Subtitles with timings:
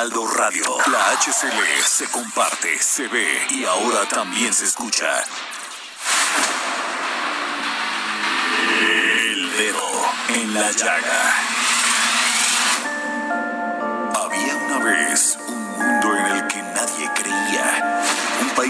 [0.00, 5.04] Heraldo Radio, la HCL se comparte, se ve y ahora también se escucha.
[8.80, 9.90] El dedo
[10.28, 11.34] en la llaga.
[14.24, 15.36] Había una vez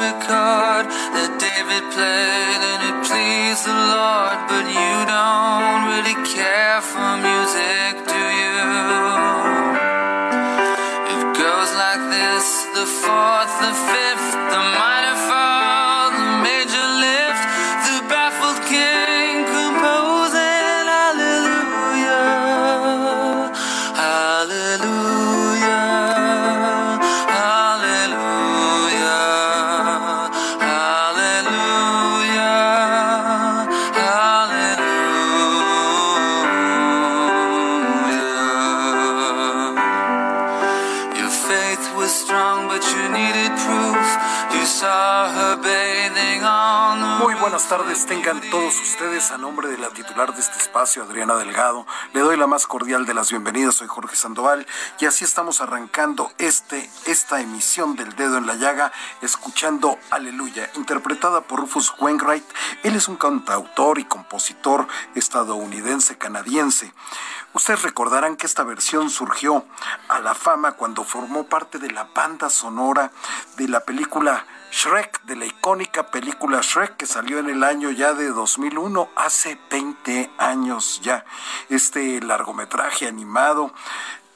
[0.00, 5.79] Secret chord that David played and it pleased the Lord, but you don't
[47.82, 51.86] tardes, tengan todos ustedes a nombre de la titular de este espacio, Adriana Delgado.
[52.12, 54.66] Le doy la más cordial de las bienvenidas, soy Jorge Sandoval
[54.98, 58.92] y así estamos arrancando este, esta emisión del Dedo en la Llaga,
[59.22, 62.44] escuchando Aleluya, interpretada por Rufus Wainwright.
[62.82, 66.92] Él es un cantautor y compositor estadounidense canadiense.
[67.54, 69.64] Ustedes recordarán que esta versión surgió
[70.08, 73.10] a la fama cuando formó parte de la banda sonora
[73.56, 78.14] de la película Shrek, de la icónica película Shrek que salió en el año ya
[78.14, 81.24] de 2001, hace 20 años ya.
[81.68, 83.72] Este largometraje animado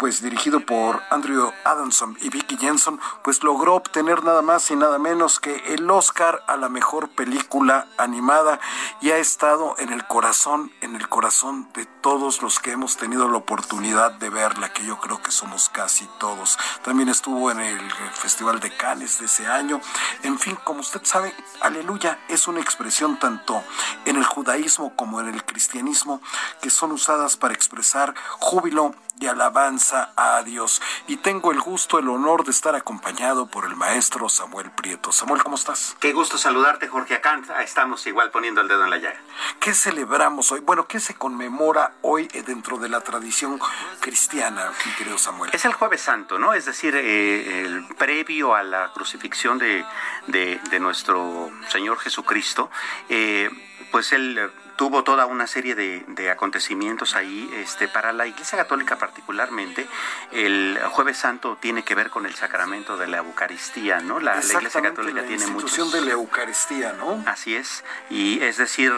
[0.05, 4.99] pues dirigido por Andrew Adamson y Vicky Jensen, pues logró obtener nada más y nada
[4.99, 8.61] menos que el Oscar a la mejor película animada
[9.01, 13.31] y ha estado en el corazón, en el corazón de todos los que hemos tenido
[13.31, 16.59] la oportunidad de verla, que yo creo que somos casi todos.
[16.83, 17.81] También estuvo en el
[18.13, 19.81] Festival de Cannes de ese año.
[20.23, 21.33] En fin, como usted sabe,
[21.63, 23.63] aleluya es una expresión tanto
[24.05, 26.21] en el judaísmo como en el cristianismo
[26.61, 30.81] que son usadas para expresar júbilo y alabanza a Dios.
[31.07, 35.13] Y tengo el gusto, el honor de estar acompañado por el maestro Samuel Prieto.
[35.13, 35.97] Samuel, ¿cómo estás?
[36.01, 39.21] Qué gusto saludarte, Jorge Acá estamos igual poniendo el dedo en la llaga.
[39.61, 40.61] ¿Qué celebramos hoy?
[40.61, 43.59] Bueno, ¿qué se conmemora hoy eh, dentro de la tradición
[44.01, 45.51] cristiana, mi querido Samuel?
[45.53, 46.55] Es el jueves santo, ¿no?
[46.55, 49.85] Es decir, eh, el previo a la crucifixión de,
[50.27, 52.71] de, de nuestro Señor Jesucristo,
[53.09, 53.51] eh,
[53.91, 57.51] pues él tuvo toda una serie de, de, acontecimientos ahí.
[57.55, 59.87] Este, para la Iglesia Católica particularmente,
[60.33, 64.21] el Jueves Santo tiene que ver con el sacramento de la Eucaristía, ¿no?
[64.21, 66.01] La, la Iglesia Católica la tiene institución muchos...
[66.01, 67.23] de la Eucaristía, ¿no?
[67.27, 67.85] Así es.
[68.11, 68.93] Y es decir...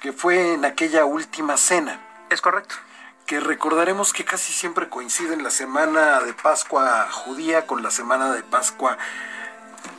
[0.00, 2.00] Que fue en aquella última cena.
[2.30, 2.76] Es correcto
[3.28, 8.42] que recordaremos que casi siempre coinciden la semana de Pascua judía con la semana de
[8.42, 8.96] Pascua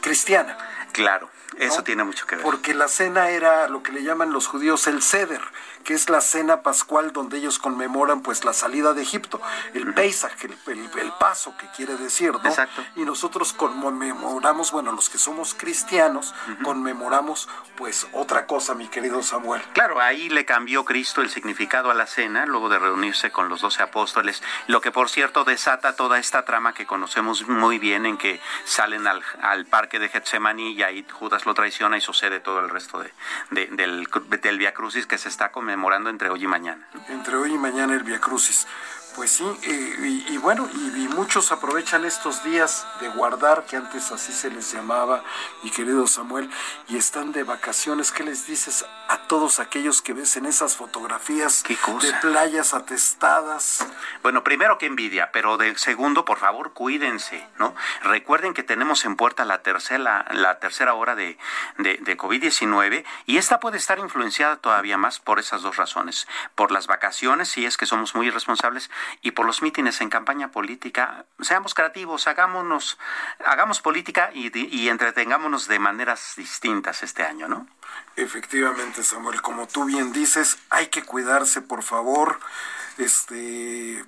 [0.02, 0.58] cristiana.
[0.94, 1.84] Claro, eso ¿no?
[1.84, 2.44] tiene mucho que ver.
[2.44, 5.42] Porque la cena era lo que le llaman los judíos el ceder,
[5.90, 9.42] que es la cena pascual donde ellos conmemoran pues la salida de Egipto,
[9.74, 9.92] el.
[9.96, 12.48] Pesach, el, el, el, paso que quiere decir, ¿no?
[12.48, 12.84] Exacto.
[12.96, 16.62] Y nosotros conmemoramos, bueno, los que somos cristianos, uh -huh.
[16.62, 19.64] conmemoramos pues otra cosa, mi querido Samuel.
[19.74, 23.62] Claro, ahí le cambió Cristo el significado a la cena, luego de reunirse con los
[23.62, 28.18] doce apóstoles, lo que por cierto desata toda esta trama que conocemos muy bien en
[28.18, 32.60] que salen al, al parque de Getsemaní y ahí Judas lo traiciona y sucede todo
[32.60, 33.12] el resto de,
[33.50, 34.08] de, del,
[34.40, 35.79] del Via Crucis que se está conmemorando
[36.10, 36.88] entre hoy y mañana.
[37.08, 38.68] Entre hoy y mañana el Via Crucis.
[39.16, 44.32] Pues sí, eh, y, bueno, y, muchos aprovechan estos días de guardar, que antes así
[44.32, 45.24] se les llamaba,
[45.64, 46.50] mi querido Samuel,
[46.88, 48.12] y están de vacaciones.
[48.12, 53.86] ¿Qué les dices a todos aquellos que ves en esas fotografías de playas atestadas?
[54.22, 57.76] Bueno, primero que envidia, pero del segundo, por favor, cuídense, ¿no?
[58.04, 61.38] Recuerden que tenemos en puerta la tercera, la tercera hora de,
[61.78, 66.28] de, de COVID-19 y esta puede estar influenciada todavía más por esas dos razones.
[66.56, 68.90] Por las vacaciones, si es que somos muy irresponsables,
[69.22, 72.98] y por los mítines en campaña política, seamos creativos, hagámonos,
[73.46, 77.68] hagamos política y, y entretengámonos de maneras distintas este año, ¿no?
[78.16, 82.40] Efectivamente, Samuel, como tú bien dices, hay que cuidarse, por favor.
[82.98, 84.04] Este,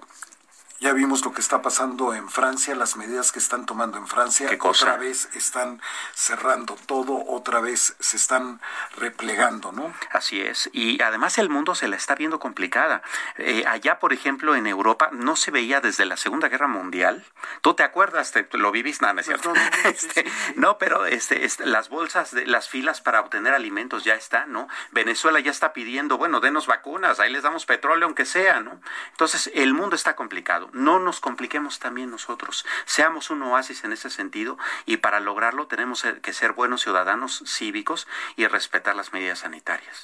[0.81, 4.49] ya vimos lo que está pasando en Francia, las medidas que están tomando en Francia.
[4.61, 5.79] Otra vez están
[6.15, 8.59] cerrando todo, otra vez se están
[8.97, 9.93] replegando, ¿no?
[10.09, 10.71] Así es.
[10.73, 13.03] Y además el mundo se la está viendo complicada.
[13.37, 17.23] Eh, allá, por ejemplo, en Europa no se veía desde la Segunda Guerra Mundial.
[17.61, 18.31] ¿Tú te acuerdas?
[18.31, 19.05] Te, ¿Lo viviste?
[19.05, 19.53] No, no es cierto.
[19.83, 20.25] Este,
[20.55, 24.67] no, pero este, las bolsas, de, las filas para obtener alimentos ya están, ¿no?
[24.91, 28.79] Venezuela ya está pidiendo, bueno, denos vacunas, ahí les damos petróleo aunque sea, ¿no?
[29.11, 34.09] Entonces, el mundo está complicado no nos compliquemos también nosotros, seamos un oasis en ese
[34.09, 40.01] sentido y para lograrlo tenemos que ser buenos ciudadanos cívicos y respetar las medidas sanitarias.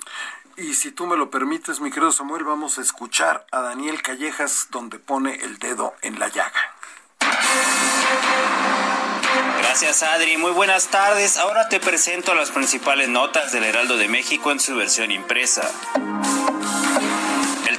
[0.56, 4.68] Y si tú me lo permites, mi querido Samuel, vamos a escuchar a Daniel Callejas
[4.72, 6.74] donde pone el dedo en la llaga.
[9.60, 11.38] Gracias Adri, muy buenas tardes.
[11.38, 15.70] Ahora te presento las principales notas del Heraldo de México en su versión impresa.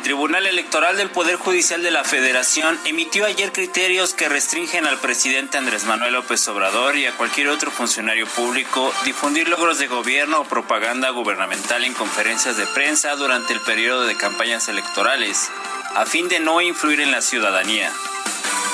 [0.09, 5.59] Tribunal Electoral del Poder Judicial de la Federación emitió ayer criterios que restringen al presidente
[5.59, 10.45] Andrés Manuel López Obrador y a cualquier otro funcionario público difundir logros de gobierno o
[10.45, 15.51] propaganda gubernamental en conferencias de prensa durante el periodo de campañas electorales,
[15.95, 17.93] a fin de no influir en la ciudadanía.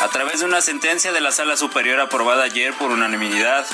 [0.03, 3.67] A través de una sentencia de la Sala Superior aprobada ayer por unanimidad,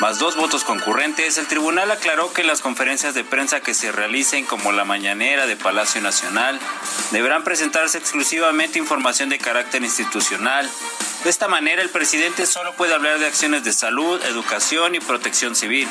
[0.00, 4.44] más dos votos concurrentes, el tribunal aclaró que las conferencias de prensa que se realicen
[4.46, 6.58] como la mañanera de Palacio Nacional
[7.12, 10.68] deberán presentarse exclusivamente información de carácter institucional.
[11.24, 15.54] De esta manera, el presidente solo puede hablar de acciones de salud, educación y protección
[15.54, 15.88] civil.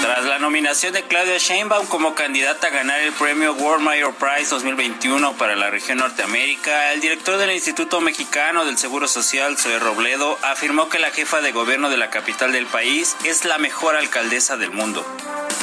[0.00, 4.48] Tras la nominación de Claudia Sheinbaum como candidata a ganar el premio World Mayor Prize
[4.48, 10.38] 2021 para la región Norteamérica, el director del Instituto Mexicano del Seguro Social, Zoe Robledo,
[10.42, 14.56] afirmó que la jefa de gobierno de la capital del país es la mejor alcaldesa
[14.56, 15.04] del mundo.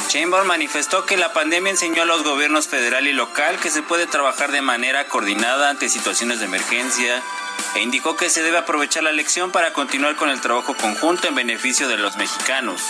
[0.08, 4.06] Sheinbaum manifestó que la pandemia enseñó a los gobiernos federal y local que se puede
[4.06, 7.22] trabajar de manera coordinada ante situaciones de emergencia
[7.74, 11.34] e indicó que se debe aprovechar la lección para continuar con el trabajo conjunto en
[11.34, 12.82] beneficio de los mexicanos.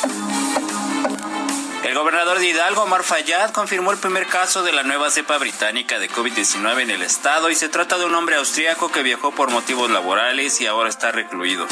[1.88, 5.98] El gobernador de Hidalgo, Omar Fayad, confirmó el primer caso de la nueva cepa británica
[5.98, 9.50] de COVID-19 en el estado y se trata de un hombre austríaco que viajó por
[9.50, 11.66] motivos laborales y ahora está recluido.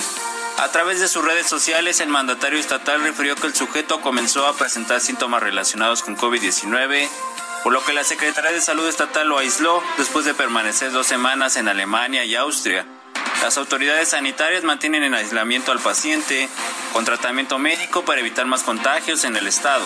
[0.56, 4.56] A través de sus redes sociales, el mandatario estatal refirió que el sujeto comenzó a
[4.56, 7.10] presentar síntomas relacionados con COVID-19,
[7.62, 11.58] por lo que la Secretaría de Salud Estatal lo aisló después de permanecer dos semanas
[11.58, 12.86] en Alemania y Austria.
[13.46, 16.48] Las autoridades sanitarias mantienen en aislamiento al paciente
[16.92, 19.84] con tratamiento médico para evitar más contagios en el estado.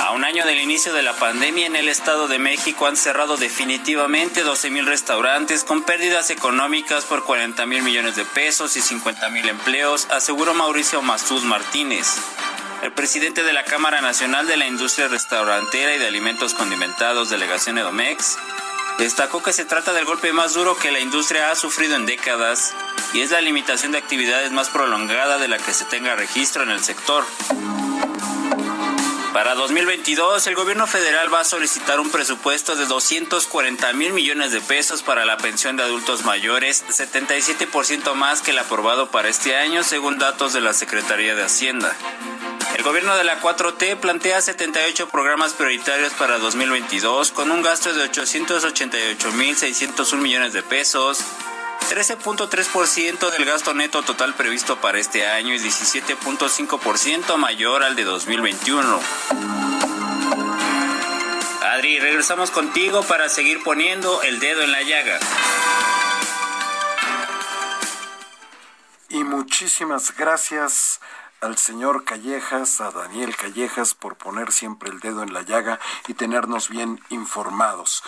[0.00, 3.36] A un año del inicio de la pandemia en el Estado de México han cerrado
[3.36, 9.28] definitivamente 12 mil restaurantes con pérdidas económicas por 40 mil millones de pesos y 50
[9.28, 12.16] mil empleos, aseguró Mauricio Mastud Martínez.
[12.82, 17.78] El presidente de la Cámara Nacional de la Industria Restaurantera y de Alimentos Condimentados, delegación
[17.78, 18.38] Edomex,
[18.98, 22.74] Destacó que se trata del golpe más duro que la industria ha sufrido en décadas
[23.12, 26.70] y es la limitación de actividades más prolongada de la que se tenga registro en
[26.70, 27.24] el sector.
[29.36, 34.62] Para 2022, el gobierno federal va a solicitar un presupuesto de 240 mil millones de
[34.62, 39.82] pesos para la pensión de adultos mayores, 77% más que el aprobado para este año,
[39.82, 41.94] según datos de la Secretaría de Hacienda.
[42.78, 48.10] El gobierno de la 4T plantea 78 programas prioritarios para 2022 con un gasto de
[48.10, 51.22] 888.601 millones de pesos,
[51.88, 59.00] 13.3% del gasto neto total previsto para este año y 17.5% mayor al de 2021.
[61.62, 65.18] Adri, regresamos contigo para seguir poniendo el dedo en la llaga.
[69.08, 71.00] Y muchísimas gracias
[71.40, 75.78] al señor Callejas, a Daniel Callejas, por poner siempre el dedo en la llaga
[76.08, 78.02] y tenernos bien informados.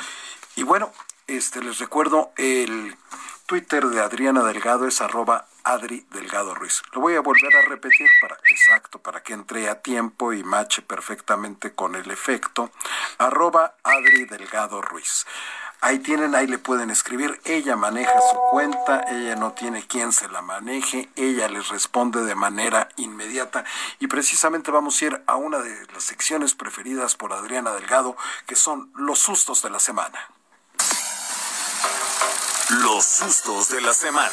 [0.56, 0.92] Y bueno,
[1.28, 2.96] este les recuerdo el
[3.48, 6.82] Twitter de Adriana Delgado es arroba Adri Delgado Ruiz.
[6.92, 10.82] Lo voy a volver a repetir para exacto, para que entre a tiempo y mache
[10.82, 12.70] perfectamente con el efecto.
[13.16, 15.24] Arroba Adri Delgado Ruiz.
[15.80, 17.40] Ahí tienen, ahí le pueden escribir.
[17.46, 22.34] Ella maneja su cuenta, ella no tiene quien se la maneje, ella les responde de
[22.34, 23.64] manera inmediata.
[23.98, 28.14] Y precisamente vamos a ir a una de las secciones preferidas por Adriana Delgado,
[28.46, 30.28] que son los sustos de la semana.
[32.70, 34.28] Los sustos de la semana.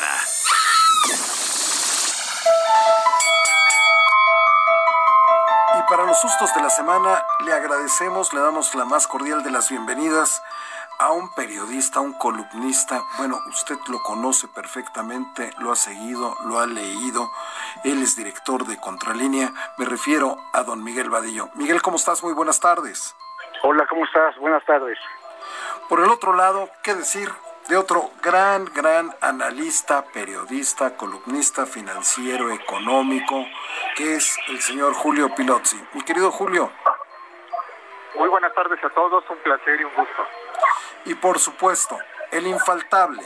[5.80, 9.52] Y para los sustos de la semana le agradecemos, le damos la más cordial de
[9.52, 10.44] las bienvenidas
[11.00, 16.68] a un periodista, un columnista, bueno, usted lo conoce perfectamente, lo ha seguido, lo ha
[16.68, 17.32] leído,
[17.86, 21.50] él es director de Contralínea, me refiero a don Miguel Vadillo.
[21.54, 22.22] Miguel, ¿cómo estás?
[22.22, 23.16] Muy buenas tardes.
[23.64, 24.38] Hola, ¿cómo estás?
[24.40, 24.98] Buenas tardes.
[25.88, 27.32] Por el otro lado, ¿qué decir
[27.68, 33.46] de otro gran, gran analista, periodista, columnista financiero, económico,
[33.96, 35.82] que es el señor Julio Pilozzi?
[35.94, 36.72] Mi querido Julio.
[38.16, 40.24] Muy buenas tardes a todos, un placer y un gusto.
[41.06, 41.98] Y por supuesto,
[42.32, 43.24] el infaltable,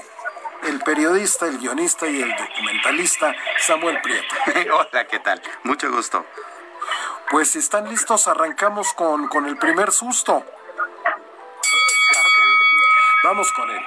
[0.63, 4.35] el periodista, el guionista y el documentalista Samuel Prieto.
[4.73, 5.41] Hola, ¿qué tal?
[5.63, 6.25] Mucho gusto.
[7.29, 10.43] Pues si están listos, arrancamos con, con el primer susto.
[13.21, 13.81] Vamos con él.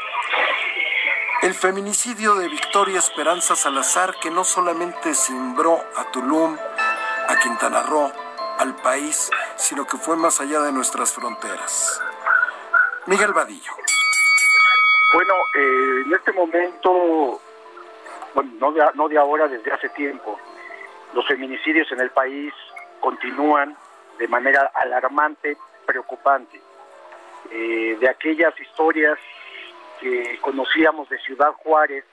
[1.41, 6.55] El feminicidio de Victoria Esperanza Salazar, que no solamente cimbró a Tulum,
[7.29, 8.12] a Quintana Roo,
[8.59, 11.99] al país, sino que fue más allá de nuestras fronteras.
[13.07, 13.73] Miguel Vadillo.
[15.15, 17.41] Bueno, eh, en este momento,
[18.35, 20.39] bueno, no de, no de ahora, desde hace tiempo,
[21.15, 22.53] los feminicidios en el país
[23.01, 23.77] continúan
[24.19, 26.61] de manera alarmante, preocupante.
[27.55, 29.19] Eh, de aquellas historias
[30.01, 32.05] que conocíamos de Ciudad Juárez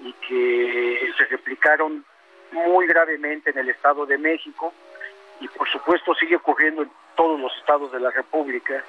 [0.00, 2.04] y que se replicaron
[2.50, 4.74] muy gravemente en el Estado de México
[5.40, 8.82] y por supuesto sigue ocurriendo en todos los estados de la República.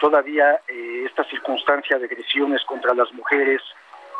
[0.00, 3.60] Todavía eh, esta circunstancia de agresiones contra las mujeres,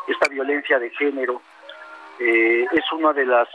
[0.08, 1.40] esta violencia de género,
[2.18, 3.48] eh, es una de las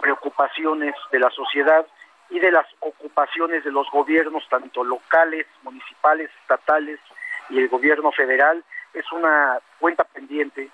[0.00, 1.86] preocupaciones de la sociedad
[2.32, 6.98] y de las ocupaciones de los gobiernos, tanto locales, municipales, estatales
[7.50, 8.64] y el gobierno federal.
[8.94, 10.70] Es una cuenta pendiente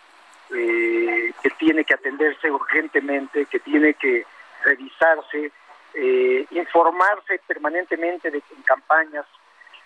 [0.54, 4.24] eh, que tiene que atenderse urgentemente, que tiene que
[4.62, 5.50] revisarse,
[5.94, 9.26] eh, informarse permanentemente de, en campañas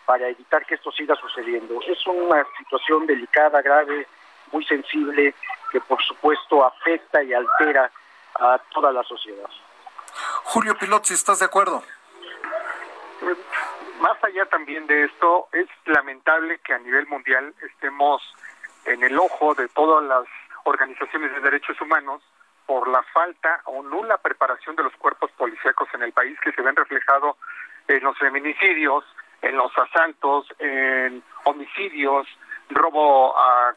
[0.05, 1.81] para evitar que esto siga sucediendo.
[1.87, 4.07] Es una situación delicada, grave,
[4.53, 5.35] muy sensible,
[5.71, 7.91] que por supuesto afecta y altera
[8.39, 9.49] a toda la sociedad.
[10.45, 11.83] Julio Pilotzi, ¿estás de acuerdo?
[14.01, 18.23] Más allá también de esto, es lamentable que a nivel mundial estemos
[18.85, 20.25] en el ojo de todas las
[20.65, 22.23] organizaciones de derechos humanos
[22.67, 26.63] por la falta o nula preparación de los cuerpos policíacos en el país que se
[26.63, 27.37] ven reflejado
[27.89, 29.05] en los feminicidios,
[29.41, 32.27] en los asaltos, en homicidios,
[32.71, 33.75] robo a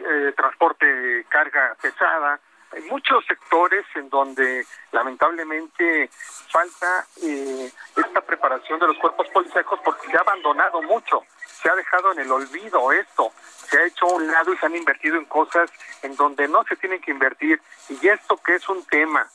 [0.00, 2.40] eh, transporte de carga pesada,
[2.72, 6.10] hay muchos sectores en donde lamentablemente
[6.50, 11.74] falta eh, esta preparación de los cuerpos policíacos porque se ha abandonado mucho, se ha
[11.74, 13.32] dejado en el olvido esto,
[13.68, 15.70] se ha hecho a un lado y se han invertido en cosas
[16.02, 17.60] en donde no se tienen que invertir.
[17.88, 19.26] Y esto que es un tema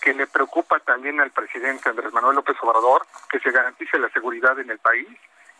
[0.00, 4.58] que le preocupa también al presidente Andrés Manuel López Obrador, que se garantice la seguridad
[4.58, 5.08] en el país,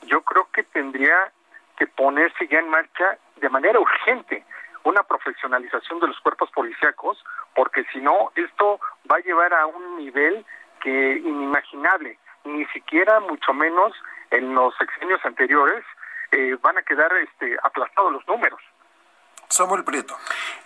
[0.02, 1.30] yo creo que tendría
[1.76, 4.44] que ponerse ya en marcha de manera urgente
[4.84, 7.22] una profesionalización de los cuerpos policíacos,
[7.54, 10.44] porque si no, esto va a llevar a un nivel
[10.80, 13.92] que inimaginable, ni siquiera mucho menos
[14.30, 15.84] en los sexenios anteriores
[16.32, 18.60] eh, van a quedar este, aplastados los números.
[19.50, 20.16] Samuel Prieto.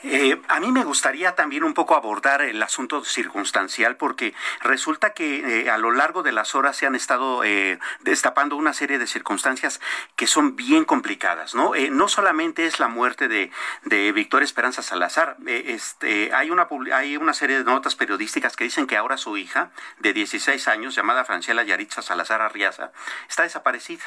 [0.03, 5.63] Eh, a mí me gustaría también un poco abordar el asunto circunstancial porque resulta que
[5.63, 9.07] eh, a lo largo de las horas se han estado eh, destapando una serie de
[9.07, 9.81] circunstancias
[10.17, 11.73] que son bien complicadas, ¿no?
[11.93, 13.51] no solamente es la muerte de,
[13.85, 18.87] de Victoria Esperanza Salazar, este, hay, una, hay una serie de notas periodísticas que dicen
[18.87, 22.93] que ahora su hija de 16 años, llamada Franciela Yaritza Salazar Arriaza,
[23.29, 24.05] está desaparecida.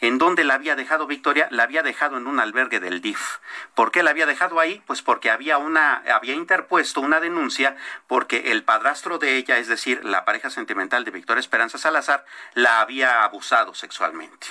[0.00, 1.48] ¿En dónde la había dejado Victoria?
[1.50, 3.38] La había dejado en un albergue del DIF.
[3.74, 4.82] ¿Por qué la había dejado ahí?
[4.86, 10.04] Pues porque había una, había interpuesto una denuncia porque el padrastro de ella, es decir,
[10.04, 14.46] la pareja sentimental de Victoria Esperanza Salazar, la había abusado sexualmente.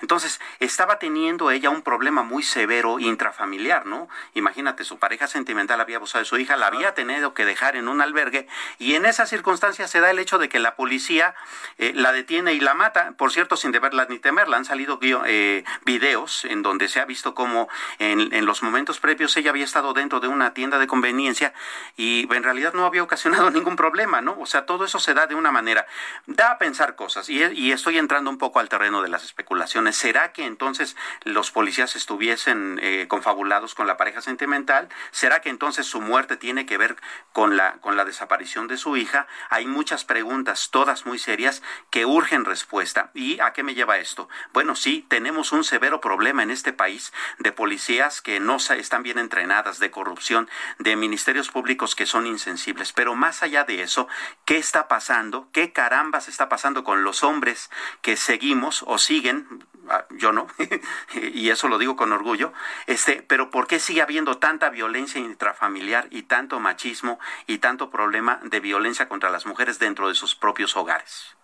[0.00, 4.08] Entonces, estaba teniendo ella un problema muy severo intrafamiliar, ¿no?
[4.34, 7.88] Imagínate, su pareja sentimental había abusado de su hija, la había tenido que dejar en
[7.88, 8.46] un albergue
[8.78, 11.34] y en esa circunstancia se da el hecho de que la policía
[11.78, 14.56] eh, la detiene y la mata, por cierto, sin deberla ni temerla.
[14.56, 17.68] Han salido eh, videos en donde se ha visto como
[17.98, 21.52] en, en los momentos previos ella había estado dentro de una tienda de conveniencia
[21.96, 24.36] y en realidad no había ocasionado ningún problema, ¿no?
[24.40, 25.86] O sea, todo eso se da de una manera,
[26.26, 29.67] da a pensar cosas y, y estoy entrando un poco al terreno de las especulaciones
[29.92, 34.88] ¿Será que entonces los policías estuviesen eh, confabulados con la pareja sentimental?
[35.10, 36.96] ¿Será que entonces su muerte tiene que ver
[37.32, 39.26] con la, con la desaparición de su hija?
[39.50, 43.10] Hay muchas preguntas, todas muy serias, que urgen respuesta.
[43.14, 44.28] ¿Y a qué me lleva esto?
[44.52, 49.18] Bueno, sí, tenemos un severo problema en este país de policías que no están bien
[49.18, 50.48] entrenadas, de corrupción,
[50.78, 52.92] de ministerios públicos que son insensibles.
[52.92, 54.08] Pero más allá de eso,
[54.44, 55.48] ¿qué está pasando?
[55.52, 57.70] ¿Qué carambas está pasando con los hombres
[58.02, 59.57] que seguimos o siguen?
[59.90, 60.46] Ah, yo no,
[61.14, 62.52] y eso lo digo con orgullo,
[62.86, 68.38] este, pero ¿por qué sigue habiendo tanta violencia intrafamiliar y tanto machismo y tanto problema
[68.42, 71.36] de violencia contra las mujeres dentro de sus propios hogares?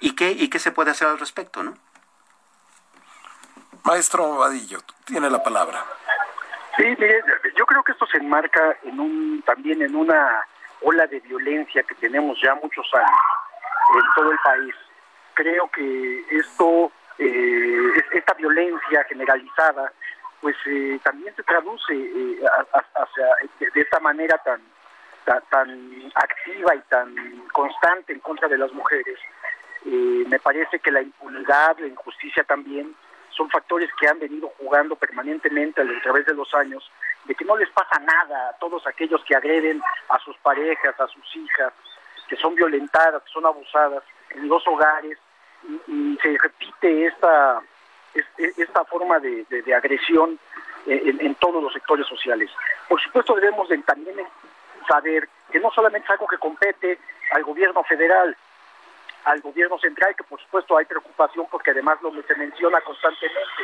[0.00, 1.74] ¿Y qué, y qué se puede hacer al respecto, no?
[3.84, 5.84] Maestro Vadillo, tiene la palabra.
[6.76, 7.22] Sí, mire,
[7.56, 10.44] yo creo que esto se enmarca en un, también en una
[10.80, 13.10] ola de violencia que tenemos ya muchos años
[13.96, 14.74] en todo el país.
[15.34, 19.92] Creo que esto, eh, esta violencia generalizada,
[20.40, 22.40] pues eh, también se traduce eh,
[23.74, 24.60] de, esta manera tan,
[25.24, 27.14] tan, tan activa y tan
[27.52, 29.18] constante en contra de las mujeres.
[29.84, 32.94] me parece que la impunidad, la injusticia también
[33.30, 36.90] son factores que han venido jugando permanentemente a través de los años,
[37.24, 41.06] de que no les pasa nada a todos aquellos que agreden a sus parejas, a
[41.08, 41.72] sus hijas,
[42.28, 45.18] que son violentadas, que son abusadas en los hogares,
[46.22, 47.60] se repite esta,
[48.36, 50.38] esta forma de, agresión
[50.86, 52.50] en, en, todos los sectores sociales.
[52.88, 54.16] Por supuesto debemos de también
[54.86, 56.98] saber que no solamente es algo que compete
[57.32, 58.36] al gobierno federal,
[59.24, 63.62] al gobierno central, que por supuesto hay preocupación porque además lo se menciona constantemente.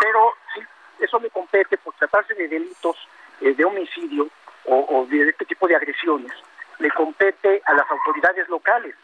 [0.00, 0.60] Pero sí,
[1.00, 2.96] eso me compete por tratarse de delitos
[3.40, 4.28] eh, de homicidio
[4.66, 6.30] o, de este tipo de agresiones,
[6.78, 8.94] le compete a las autoridades locales.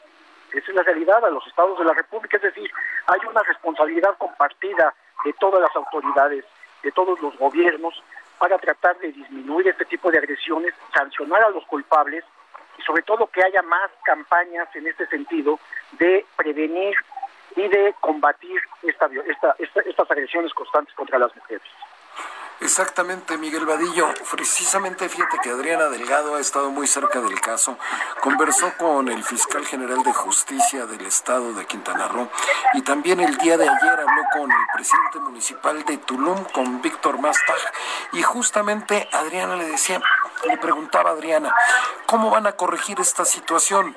[0.52, 2.36] Esa es la realidad, a los estados de la República.
[2.36, 2.70] Es decir,
[3.06, 6.44] hay una responsabilidad compartida de todas las autoridades,
[6.82, 8.02] de todos los gobiernos,
[8.38, 12.24] para tratar de disminuir este tipo de agresiones, sancionar a los culpables
[12.78, 15.58] y sobre todo que haya más campañas en este sentido
[15.92, 16.94] de prevenir
[17.56, 19.08] y de combatir esta,
[19.58, 21.62] estas agresiones constantes contra las mujeres.
[22.60, 24.08] Exactamente, Miguel Vadillo.
[24.30, 27.76] Precisamente fíjate que Adriana Delgado ha estado muy cerca del caso.
[28.22, 32.30] Conversó con el fiscal general de justicia del estado de Quintana Roo
[32.72, 37.18] y también el día de ayer habló con el presidente municipal de Tulum, con Víctor
[37.18, 37.60] Mastag.
[38.12, 40.00] Y justamente Adriana le decía,
[40.46, 41.54] le preguntaba a Adriana,
[42.06, 43.94] ¿cómo van a corregir esta situación?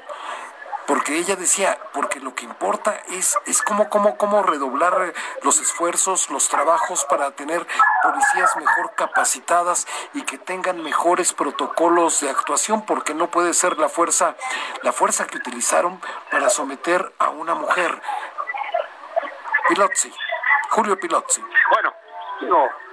[0.89, 6.32] Porque ella decía, porque lo que importa es, es cómo, cómo, cómo redoblar los esfuerzos,
[6.32, 7.67] los trabajos para tener
[8.02, 13.88] policías mejor capacitadas y que tengan mejores protocolos de actuación, porque no puede ser la
[13.88, 14.36] fuerza,
[14.82, 18.02] la fuerza que utilizaron para someter a una mujer.
[19.67, 20.12] Pilotzi,
[20.71, 21.43] Julio Pilotzi.
[21.71, 21.93] Bueno,
[22.41, 22.88] no,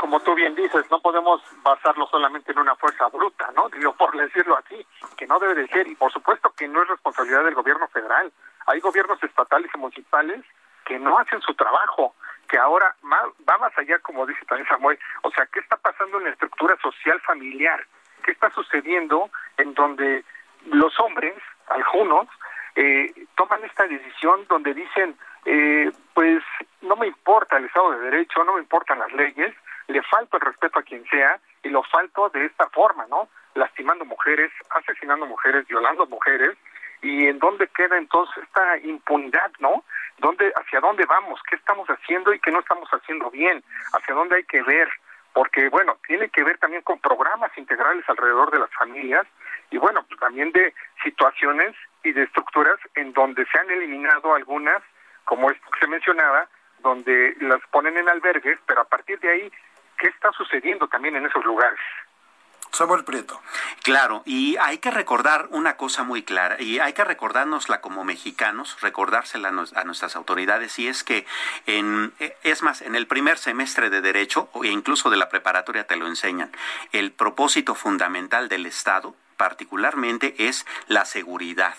[0.00, 3.68] como tú bien dices, no podemos basarlo solamente en una fuerza bruta, ¿no?
[3.68, 6.88] Digo, por decirlo así, que no debe de ser, y por supuesto que no es
[6.88, 8.32] responsabilidad del gobierno federal.
[8.66, 10.42] Hay gobiernos estatales y municipales
[10.86, 12.14] que no hacen su trabajo,
[12.48, 16.24] que ahora va más allá, como dice también Samuel, o sea, ¿qué está pasando en
[16.24, 17.86] la estructura social familiar?
[18.24, 20.24] ¿Qué está sucediendo en donde
[20.64, 21.34] los hombres,
[21.68, 22.26] algunos,
[22.74, 26.42] eh, toman esta decisión donde dicen, eh, pues
[26.80, 29.54] no me importa el Estado de Derecho, no me importan las leyes,
[29.90, 33.28] le falto el respeto a quien sea y lo falto de esta forma, ¿no?
[33.54, 36.56] Lastimando mujeres, asesinando mujeres, violando mujeres,
[37.02, 39.84] y en dónde queda entonces esta impunidad, ¿no?
[40.18, 41.40] ¿Dónde, hacia dónde vamos?
[41.48, 43.62] ¿Qué estamos haciendo y qué no estamos haciendo bien?
[43.92, 44.88] ¿Hacia dónde hay que ver?
[45.32, 49.26] Porque, bueno, tiene que ver también con programas integrales alrededor de las familias
[49.70, 54.82] y, bueno, pues también de situaciones y de estructuras en donde se han eliminado algunas,
[55.24, 56.48] como esto que se mencionaba,
[56.80, 59.52] donde las ponen en albergues, pero a partir de ahí
[60.00, 61.78] qué está sucediendo también en esos lugares.
[62.72, 63.40] Samuel Prieto.
[63.82, 68.80] Claro, y hay que recordar una cosa muy clara, y hay que recordárnosla como mexicanos,
[68.80, 71.26] recordársela a nuestras autoridades, y es que,
[71.66, 72.12] en,
[72.44, 76.06] es más, en el primer semestre de Derecho, e incluso de la preparatoria te lo
[76.06, 76.52] enseñan,
[76.92, 81.74] el propósito fundamental del Estado, particularmente, es la seguridad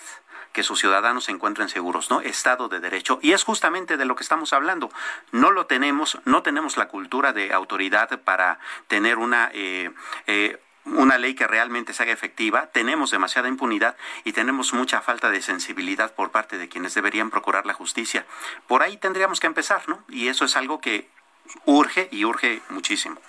[0.52, 2.22] que sus ciudadanos se encuentren seguros, ¿no?
[2.22, 3.20] Estado de Derecho.
[3.22, 4.90] Y es justamente de lo que estamos hablando.
[5.32, 9.50] No lo tenemos, no tenemos la cultura de autoridad para tener una...
[9.54, 9.92] Eh,
[10.28, 15.30] eh, una ley que realmente se haga efectiva, tenemos demasiada impunidad y tenemos mucha falta
[15.30, 18.26] de sensibilidad por parte de quienes deberían procurar la justicia.
[18.68, 20.04] Por ahí tendríamos que empezar, ¿no?
[20.10, 21.08] Y eso es algo que
[21.66, 23.22] urge y urge muchísimo.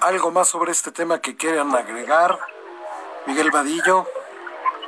[0.00, 2.38] ¿Algo más sobre este tema que quieran agregar?
[3.26, 4.08] Miguel Vadillo.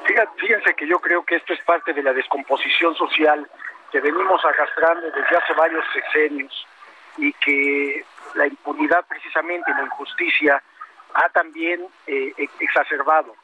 [0.05, 3.49] Fíjense que yo creo que esto es parte de la descomposición social
[3.91, 6.67] que venimos arrastrando desde hace varios sexenios
[7.19, 10.63] y que la impunidad precisamente y la injusticia
[11.15, 13.35] ha también eh, exacerbado.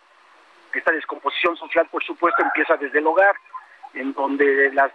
[0.72, 3.36] Esta descomposición social, por supuesto, empieza desde el hogar,
[3.94, 4.92] en donde las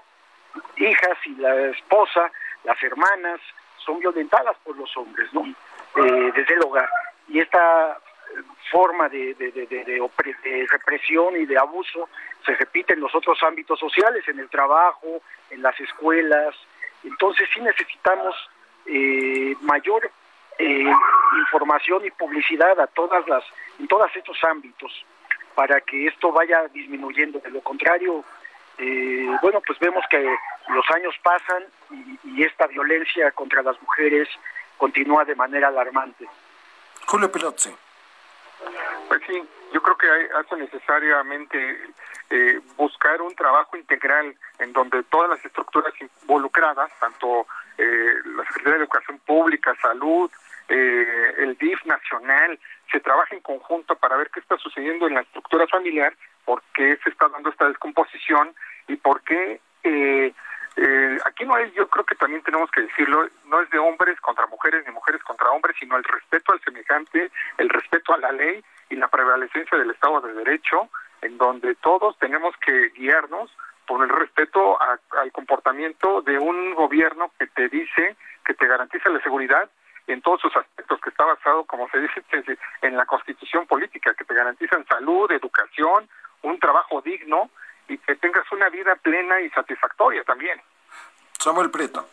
[0.78, 2.32] hijas y la esposa,
[2.64, 3.40] las hermanas,
[3.78, 5.44] son violentadas por los hombres, ¿no?
[5.44, 6.90] Eh, desde el hogar.
[7.28, 7.98] Y esta
[8.72, 12.10] forma de, de, represión y de abuso
[12.46, 16.56] se repite en los otros ámbitos sociales, en el trabajo, en las escuelas.
[17.04, 18.36] Entonces sí necesitamos
[18.86, 20.10] eh, mayor
[20.60, 20.92] eh,
[21.40, 23.44] información y publicidad a todas las,
[23.80, 25.06] en todos estos ámbitos
[25.56, 27.40] para que esto vaya disminuyendo.
[27.40, 28.24] De lo contrario,
[28.78, 30.24] eh, bueno, pues vemos que
[30.70, 31.64] los años pasan
[32.24, 34.28] y, esta violencia contra las mujeres
[34.78, 36.28] continúa de manera alarmante.
[37.06, 37.70] Julio Pilotzi.
[39.08, 41.78] Pues sí, yo creo que hay, hace necesariamente
[42.30, 47.48] eh, buscar un trabajo integral en donde todas las estructuras involucradas, tanto
[47.78, 50.32] eh, la Secretaría de Educación Pública, Salud,
[50.70, 52.60] eh, el DIF nacional,
[52.92, 56.98] se trabaje en conjunto para ver qué está sucediendo en la estructura familiar, por qué
[57.04, 58.54] se está dando esta descomposición
[58.88, 60.34] y por qué eh,
[60.76, 64.20] eh, aquí no es, yo creo que también tenemos que decirlo, no es de hombres
[64.22, 68.32] contra mujeres ni mujeres contra hombres, sino el respeto al semejante, el respeto a la
[68.32, 70.90] ley y la prevalecencia del Estado de Derecho,
[71.22, 73.56] en donde todos tenemos que guiarnos
[73.86, 79.22] por el respeto al comportamiento de un gobierno que te dice, que te garantiza la
[79.22, 79.70] seguridad
[80.08, 82.24] en todos sus aspectos, que está basado, como se dice,
[82.82, 86.10] en la constitución política, que te garantizan salud, educación,
[86.42, 87.50] un trabajo digno
[87.88, 90.62] y que tengas una vida plena y satisfactoria también.
[91.40, 92.08] Samuel Prieto.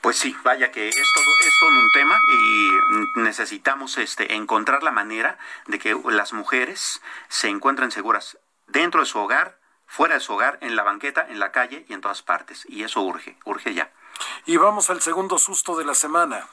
[0.00, 4.90] Pues sí, vaya que es todo, es todo un tema y necesitamos este, encontrar la
[4.90, 10.32] manera de que las mujeres se encuentren seguras dentro de su hogar, fuera de su
[10.32, 12.64] hogar, en la banqueta, en la calle y en todas partes.
[12.68, 13.90] Y eso urge, urge ya.
[14.46, 16.46] Y vamos al segundo susto de la semana.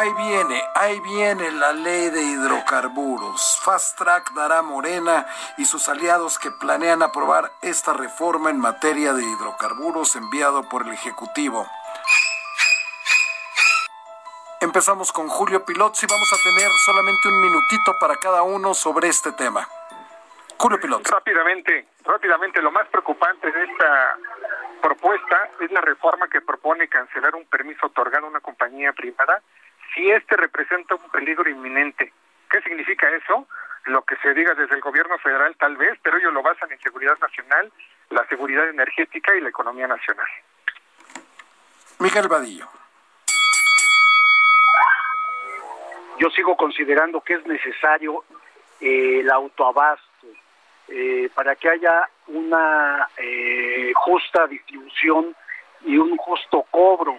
[0.00, 3.60] Ahí viene, ahí viene la ley de hidrocarburos.
[3.62, 5.26] Fast Track dará Morena
[5.58, 10.94] y sus aliados que planean aprobar esta reforma en materia de hidrocarburos enviado por el
[10.94, 11.66] Ejecutivo.
[14.62, 16.06] Empezamos con Julio Pilotzi.
[16.08, 19.68] Vamos a tener solamente un minutito para cada uno sobre este tema.
[20.56, 21.12] Julio Pilotzi.
[21.12, 24.16] Rápidamente, rápidamente, lo más preocupante de esta
[24.80, 29.42] propuesta es la reforma que propone cancelar un permiso otorgado a una compañía privada
[29.94, 32.12] si este representa un peligro inminente.
[32.50, 33.46] ¿Qué significa eso?
[33.86, 36.80] Lo que se diga desde el gobierno federal tal vez, pero ellos lo basan en
[36.80, 37.72] seguridad nacional,
[38.10, 40.26] la seguridad energética y la economía nacional.
[41.98, 42.66] Miguel Vadillo.
[46.18, 48.24] Yo sigo considerando que es necesario
[48.80, 50.04] eh, el autoabasto
[50.88, 55.34] eh, para que haya una eh, justa distribución
[55.84, 57.18] y un justo cobro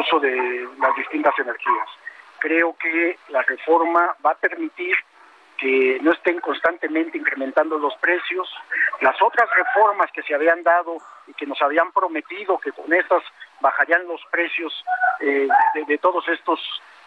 [0.00, 1.88] uso de las distintas energías.
[2.38, 4.96] Creo que la reforma va a permitir
[5.60, 8.48] que no estén constantemente incrementando los precios.
[9.02, 13.22] Las otras reformas que se habían dado y que nos habían prometido que con estas
[13.60, 14.72] bajarían los precios
[15.20, 15.46] eh,
[15.86, 16.58] de, todos estos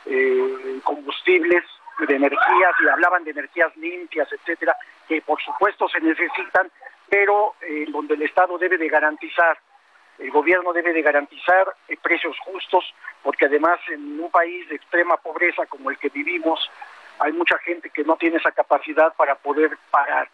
[0.06, 1.64] eh, combustibles
[2.08, 4.76] de energías y hablaban de energías limpias, etcétera,
[5.08, 6.72] que por supuesto se necesitan,
[7.10, 9.58] pero eh, donde el Estado debe de garantizar
[10.24, 12.86] el gobierno debe de garantizar eh, precios justos,
[13.22, 16.72] porque además en un país de extrema pobreza como el que vivimos,
[17.20, 20.30] hay mucha gente que no tiene esa capacidad para poder pagar.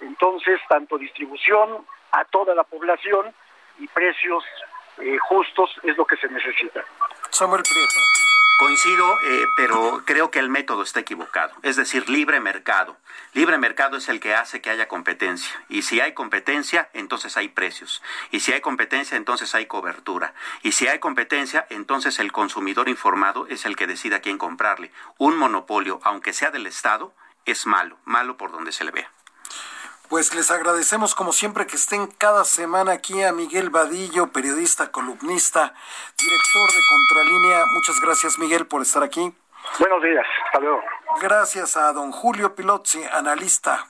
[0.00, 3.34] Entonces, tanto distribución a toda la población
[3.78, 4.44] y precios
[4.98, 6.84] eh, justos es lo que se necesita.
[7.30, 8.11] Samuel Prieto.
[8.62, 11.52] Coincido, eh, pero creo que el método está equivocado.
[11.62, 12.96] Es decir, libre mercado.
[13.32, 15.50] Libre mercado es el que hace que haya competencia.
[15.68, 18.02] Y si hay competencia, entonces hay precios.
[18.30, 20.32] Y si hay competencia, entonces hay cobertura.
[20.62, 24.92] Y si hay competencia, entonces el consumidor informado es el que decida a quién comprarle.
[25.18, 27.12] Un monopolio, aunque sea del Estado,
[27.44, 27.98] es malo.
[28.04, 29.10] Malo por donde se le vea.
[30.12, 35.72] Pues les agradecemos como siempre que estén cada semana aquí a Miguel Vadillo, periodista, columnista,
[36.18, 37.64] director de Contralínea.
[37.72, 39.34] Muchas gracias Miguel por estar aquí.
[39.78, 40.82] Buenos días, hasta luego.
[41.18, 43.86] Gracias a don Julio Pilotzi, analista,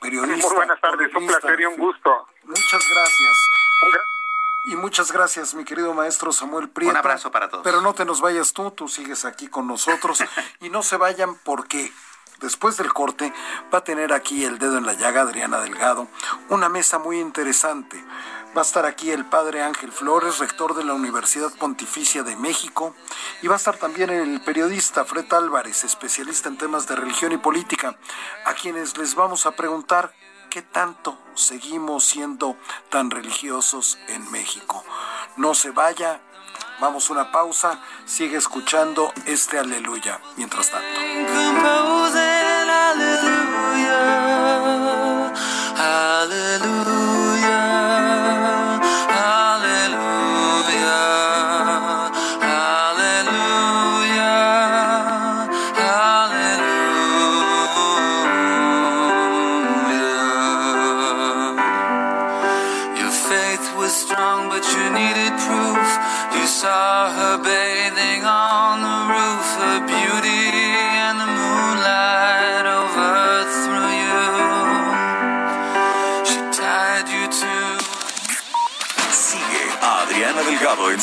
[0.00, 0.48] periodista.
[0.48, 2.26] Muy buenas tardes, un placer y un gusto.
[2.42, 3.50] Muchas gracias.
[4.64, 6.90] Y muchas gracias, mi querido maestro Samuel Prieto.
[6.90, 7.62] Un abrazo para todos.
[7.62, 10.18] Pero no te nos vayas tú, tú sigues aquí con nosotros.
[10.60, 11.92] y no se vayan porque
[12.40, 13.32] después del corte,
[13.72, 16.08] va a tener aquí el dedo en la llaga Adriana Delgado,
[16.48, 18.02] una mesa muy interesante.
[18.56, 22.94] Va a estar aquí el padre Ángel Flores, rector de la Universidad Pontificia de México,
[23.42, 27.36] y va a estar también el periodista Fred Álvarez, especialista en temas de religión y
[27.36, 27.96] política,
[28.44, 30.12] a quienes les vamos a preguntar
[30.50, 32.56] ¿qué tanto seguimos siendo
[32.90, 34.84] tan religiosos en México?
[35.36, 36.20] No se vaya,
[36.80, 40.20] vamos a una pausa, sigue escuchando este aleluya.
[40.36, 42.39] Mientras tanto.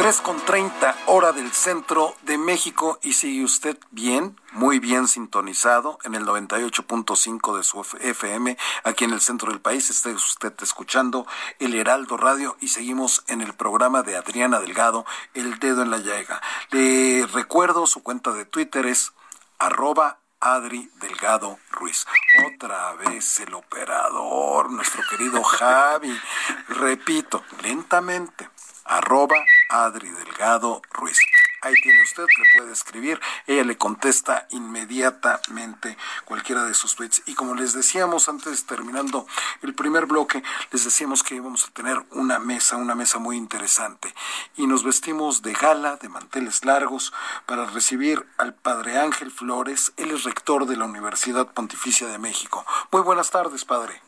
[0.00, 5.98] 3 con 30 hora del centro de México y sigue usted bien, muy bien sintonizado
[6.04, 9.90] en el 98.5 de su FM aquí en el centro del país.
[9.90, 11.26] Está usted escuchando
[11.58, 15.98] el Heraldo Radio y seguimos en el programa de Adriana Delgado, El Dedo en la
[15.98, 16.40] Llaga.
[16.70, 19.12] Le recuerdo su cuenta de Twitter es
[19.58, 22.06] arroba Adri Delgado Ruiz.
[22.46, 26.18] Otra vez el operador, nuestro querido Javi.
[26.68, 28.48] Repito, lentamente,
[28.84, 29.36] arroba
[29.68, 31.18] Adri Delgado Ruiz.
[31.62, 37.22] Ahí tiene usted, le puede escribir, ella le contesta inmediatamente cualquiera de sus tweets.
[37.26, 39.26] Y como les decíamos antes, terminando
[39.60, 44.14] el primer bloque, les decíamos que íbamos a tener una mesa, una mesa muy interesante.
[44.56, 47.12] Y nos vestimos de gala, de manteles largos,
[47.44, 52.64] para recibir al padre Ángel Flores, él es rector de la Universidad Pontificia de México.
[52.90, 54.00] Muy buenas tardes, padre.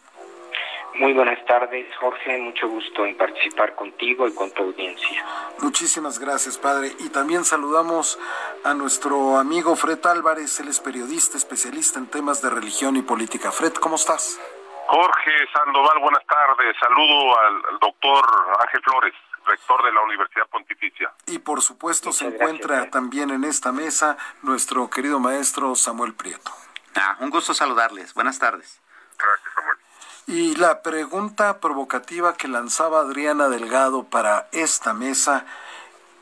[0.95, 2.39] Muy buenas tardes, Jorge.
[2.39, 5.25] Mucho gusto en participar contigo y con tu audiencia.
[5.61, 6.93] Muchísimas gracias, padre.
[6.99, 8.19] Y también saludamos
[8.63, 10.61] a nuestro amigo Fred Álvarez.
[10.61, 13.51] Él es periodista, especialista en temas de religión y política.
[13.51, 14.39] Fred, ¿cómo estás?
[14.87, 16.77] Jorge Sandoval, buenas tardes.
[16.79, 18.25] Saludo al, doctor
[18.61, 21.13] Ángel Flores rector de la Universidad Pontificia.
[21.27, 26.53] Y por supuesto se encuentra también en esta mesa nuestro querido maestro Samuel Prieto.
[26.95, 28.15] Ah, un gusto saludarles.
[28.15, 28.81] Buenas tardes.
[29.19, 29.82] Gracias, Samuel.
[30.27, 35.45] Y la pregunta provocativa que lanzaba Adriana Delgado para esta mesa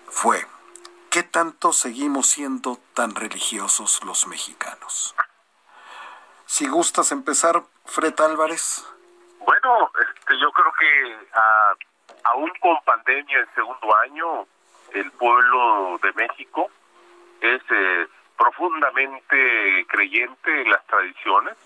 [0.09, 0.47] fue,
[1.11, 5.15] ¿qué tanto seguimos siendo tan religiosos los mexicanos?
[6.47, 8.85] Si gustas empezar, Fred Álvarez.
[9.39, 11.29] Bueno, este, yo creo que
[12.25, 14.47] aún con pandemia en segundo año,
[14.93, 16.71] el pueblo de México
[17.41, 21.57] es eh, profundamente creyente en las tradiciones.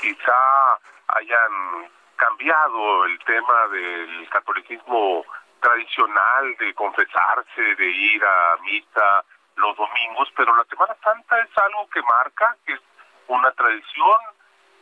[0.00, 0.78] Quizá
[1.16, 5.24] hayan cambiado el tema del catolicismo
[5.60, 9.24] tradicional de confesarse, de ir a misa
[9.56, 12.80] los domingos, pero la Semana Santa es algo que marca, que es
[13.28, 14.16] una tradición.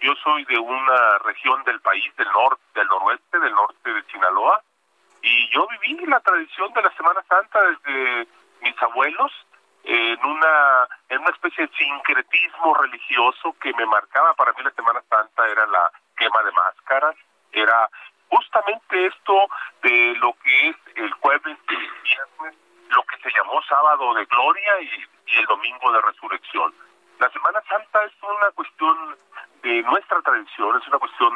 [0.00, 4.62] Yo soy de una región del país, del norte, del noroeste, del norte de Sinaloa,
[5.22, 8.28] y yo viví la tradición de la Semana Santa desde
[8.62, 9.32] mis abuelos
[9.84, 15.02] en una en una especie de sincretismo religioso que me marcaba para mí la Semana
[15.08, 17.16] Santa era la quema de máscaras,
[17.52, 17.88] era
[18.28, 19.48] justamente esto
[19.82, 22.54] de lo que es el jueves el viernes,
[22.90, 26.74] lo que se llamó sábado de gloria y, y el domingo de resurrección.
[27.18, 29.16] La Semana Santa es una cuestión
[29.62, 31.32] de nuestra tradición, es una cuestión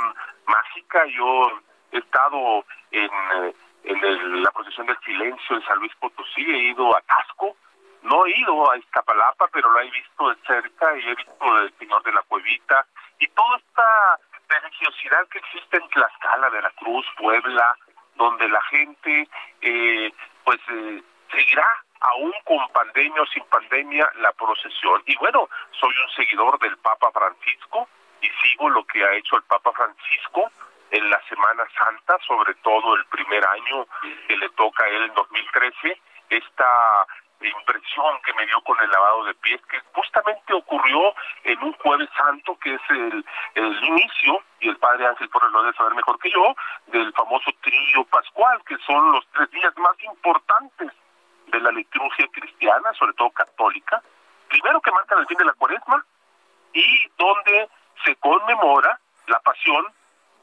[0.46, 1.04] mágica.
[1.06, 6.70] Yo he estado en, eh, en la procesión del silencio en San Luis Potosí, he
[6.70, 7.56] ido a Tasco,
[8.02, 11.72] no he ido a Iztapalapa, pero lo he visto de cerca y he visto el
[11.78, 12.86] Señor de la Cuevita
[13.18, 14.18] y toda esta
[14.60, 17.76] religiosidad que existe en Tlaxcala, Veracruz, Puebla,
[18.16, 19.28] donde la gente
[19.60, 20.12] eh,
[20.44, 21.66] pues eh, seguirá
[22.00, 25.02] aún con pandemia o sin pandemia la procesión.
[25.06, 25.48] Y bueno,
[25.80, 27.88] soy un seguidor del Papa Francisco
[28.20, 30.50] y sigo lo que ha hecho el Papa Francisco
[30.90, 33.86] en la Semana Santa, sobre todo el primer año
[34.28, 37.06] que le toca a él en 2013, esta
[37.48, 42.08] impresión que me dio con el lavado de pies, que justamente ocurrió en un jueves
[42.16, 43.24] santo, que es el,
[43.54, 46.54] el inicio, y el padre Ángel Porres lo debe saber mejor que yo,
[46.86, 50.92] del famoso trío pascual, que son los tres días más importantes
[51.46, 54.02] de la liturgia cristiana, sobre todo católica,
[54.48, 56.04] primero que marcan el fin de la cuaresma,
[56.72, 57.68] y donde
[58.04, 59.84] se conmemora la pasión,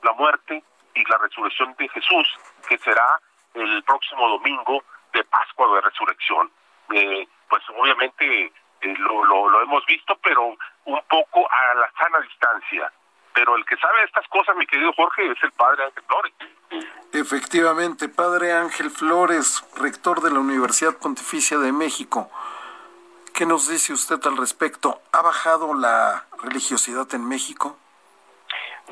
[0.03, 2.27] la muerte y la resurrección de Jesús,
[2.67, 3.19] que será
[3.53, 4.83] el próximo domingo
[5.13, 6.51] de Pascua de Resurrección.
[6.93, 8.45] Eh, pues obviamente
[8.81, 12.91] eh, lo, lo, hemos visto, pero un poco a la sana distancia.
[13.33, 16.33] Pero el que sabe estas cosas, mi querido Jorge, es el padre Ángel Flores.
[17.13, 22.29] Efectivamente, padre Ángel Flores, rector de la Universidad Pontificia de México.
[23.33, 25.01] ¿Qué nos dice usted al respecto?
[25.13, 27.77] ¿Ha bajado la religiosidad en México?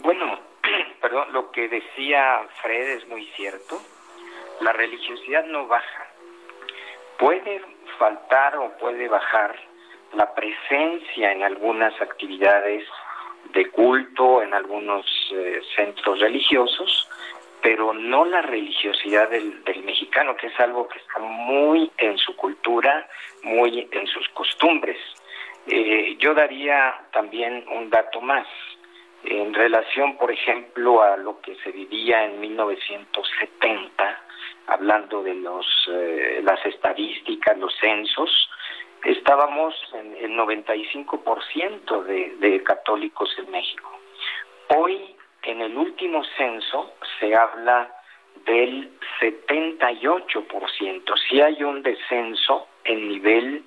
[0.01, 0.39] Bueno,
[1.01, 3.81] perdón, lo que decía Fred es muy cierto.
[4.61, 6.06] La religiosidad no baja.
[7.17, 7.61] Puede
[7.97, 9.55] faltar o puede bajar
[10.13, 12.87] la presencia en algunas actividades
[13.53, 17.09] de culto, en algunos eh, centros religiosos,
[17.61, 23.07] pero no la religiosidad del, mexicano, que es algo que está muy en su cultura,
[23.43, 24.97] muy en sus costumbres.
[25.65, 28.47] Eh, yo daría también un dato más
[29.23, 34.26] en relación, por ejemplo, a lo que se vivía en 1970
[34.67, 38.49] hablando de los, eh, las estadísticas, los censos,
[39.03, 43.89] estábamos en el 95% de, de católicos en México.
[44.75, 47.93] Hoy, en el último censo, se habla
[48.45, 51.17] del 78%.
[51.29, 53.63] Si hay un descenso en nivel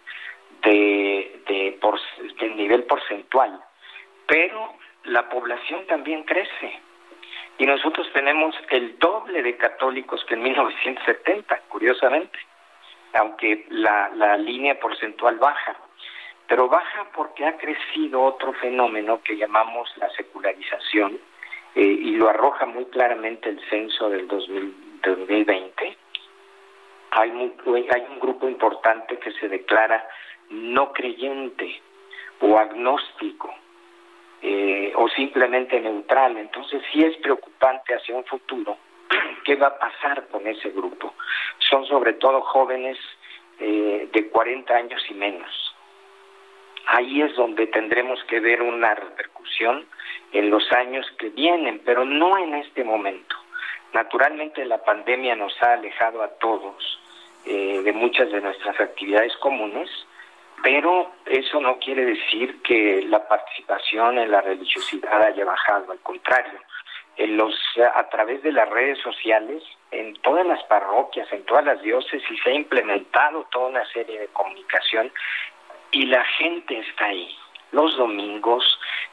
[0.62, 1.98] de, de, por,
[2.56, 3.60] nivel porcentual,
[4.26, 6.80] pero la población también crece
[7.60, 12.38] y nosotros tenemos el doble de católicos que en 1970, curiosamente,
[13.12, 15.76] aunque la, la línea porcentual baja.
[16.48, 21.18] Pero baja porque ha crecido otro fenómeno que llamamos la secularización,
[21.74, 25.96] eh, y lo arroja muy claramente el censo del 2020.
[27.10, 30.08] Hay, hay un grupo importante que se declara
[30.48, 31.78] no creyente
[32.40, 33.54] o agnóstico
[34.42, 36.36] eh, o simplemente neutral.
[36.36, 38.76] Entonces sí es preocupante hacia un futuro
[39.44, 41.14] qué va a pasar con ese grupo.
[41.58, 42.98] Son sobre todo jóvenes
[43.58, 45.74] eh, de 40 años y menos.
[46.86, 49.86] Ahí es donde tendremos que ver una repercusión
[50.32, 53.36] en los años que vienen, pero no en este momento.
[53.92, 57.00] Naturalmente la pandemia nos ha alejado a todos
[57.44, 59.90] eh, de muchas de nuestras actividades comunes,
[60.62, 66.60] pero eso no quiere decir que la participación en la religiosidad haya bajado, al contrario.
[67.16, 67.54] En los,
[67.94, 72.50] a través de las redes sociales, en todas las parroquias, en todas las diócesis, se
[72.50, 75.12] ha implementado toda una serie de comunicación
[75.90, 77.36] y la gente está ahí,
[77.72, 78.64] los domingos,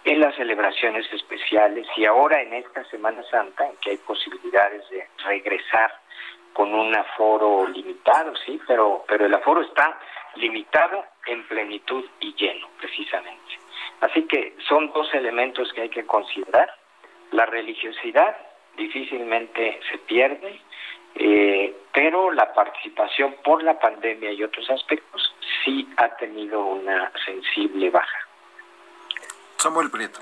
[0.04, 5.08] en las celebraciones especiales y ahora en esta Semana Santa, en que hay posibilidades de
[5.26, 5.92] regresar
[6.54, 10.00] con un aforo limitado, sí, pero, pero el aforo está
[10.36, 13.60] limitado en plenitud y lleno, precisamente.
[14.02, 16.74] Así que son dos elementos que hay que considerar.
[17.32, 18.36] La religiosidad
[18.78, 20.62] difícilmente se pierde,
[21.16, 25.34] eh, pero la participación por la pandemia y otros aspectos
[25.66, 28.28] sí ha tenido una sensible baja.
[29.58, 30.20] Samuel Prieto.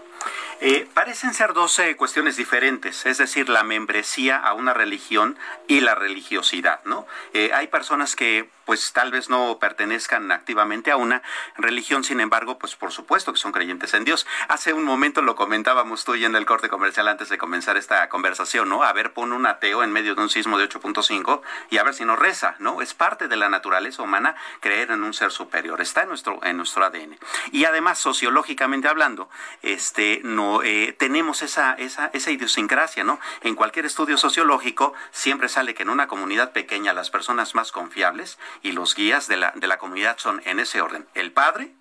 [0.61, 5.37] Eh, parecen ser dos cuestiones diferentes, es decir, la membresía a una religión
[5.67, 7.05] y la religiosidad, ¿no?
[7.33, 11.21] Eh, hay personas que pues tal vez no pertenezcan activamente a una
[11.57, 14.25] religión, sin embargo, pues por supuesto que son creyentes en Dios.
[14.47, 18.09] Hace un momento lo comentábamos tú y en el corte comercial antes de comenzar esta
[18.09, 18.83] conversación, ¿no?
[18.83, 21.93] A ver, pon un ateo en medio de un sismo de 8.5 y a ver
[21.93, 22.81] si nos reza, ¿no?
[22.81, 26.57] Es parte de la naturaleza humana creer en un ser superior, está en nuestro, en
[26.57, 27.17] nuestro ADN.
[27.51, 29.29] Y además, sociológicamente hablando,
[29.61, 33.19] este, no, eh, tenemos esa, esa, esa idiosincrasia, ¿no?
[33.41, 38.37] En cualquier estudio sociológico siempre sale que en una comunidad pequeña las personas más confiables
[38.61, 41.71] y los guías de la, de la comunidad son en ese orden, el padre,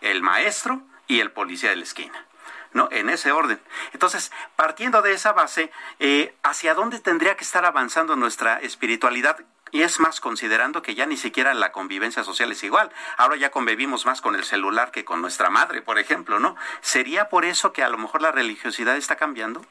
[0.00, 2.26] el maestro y el policía de la esquina.
[2.72, 2.88] ¿no?
[2.90, 3.60] En ese orden.
[3.92, 5.70] Entonces, partiendo de esa base,
[6.00, 9.38] eh, ¿hacia dónde tendría que estar avanzando nuestra espiritualidad?
[9.70, 12.90] Y es más, considerando que ya ni siquiera la convivencia social es igual.
[13.16, 16.56] Ahora ya convivimos más con el celular que con nuestra madre, por ejemplo, ¿no?
[16.80, 19.64] ¿Sería por eso que a lo mejor la religiosidad está cambiando?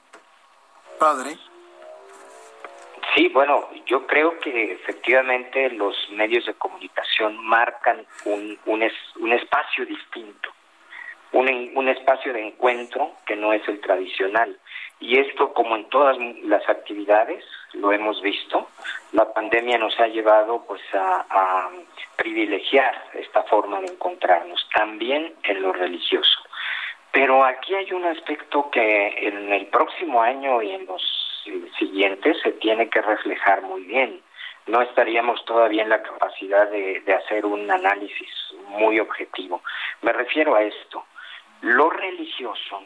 [1.00, 1.40] Padre.
[3.16, 9.86] Sí, bueno, yo creo que efectivamente los medios de comunicación marcan un, un, un espacio
[9.86, 10.50] distinto,
[11.32, 14.58] un, un espacio de encuentro que no es el tradicional.
[15.00, 17.44] Y esto, como en todas las actividades,
[17.74, 18.70] lo hemos visto,
[19.12, 21.70] la pandemia nos ha llevado pues a,
[22.16, 26.40] privilegiar esta forma de encontrarnos, también en lo religioso.
[27.12, 31.23] Pero aquí hay un aspecto que en el próximo año y en los
[31.78, 34.22] siguientes se tiene que reflejar muy bien.
[34.68, 38.30] No estaríamos todavía en la capacidad de, hacer un análisis
[38.68, 39.62] muy objetivo.
[40.02, 41.06] Me refiero a esto.
[41.62, 42.84] Lo religioso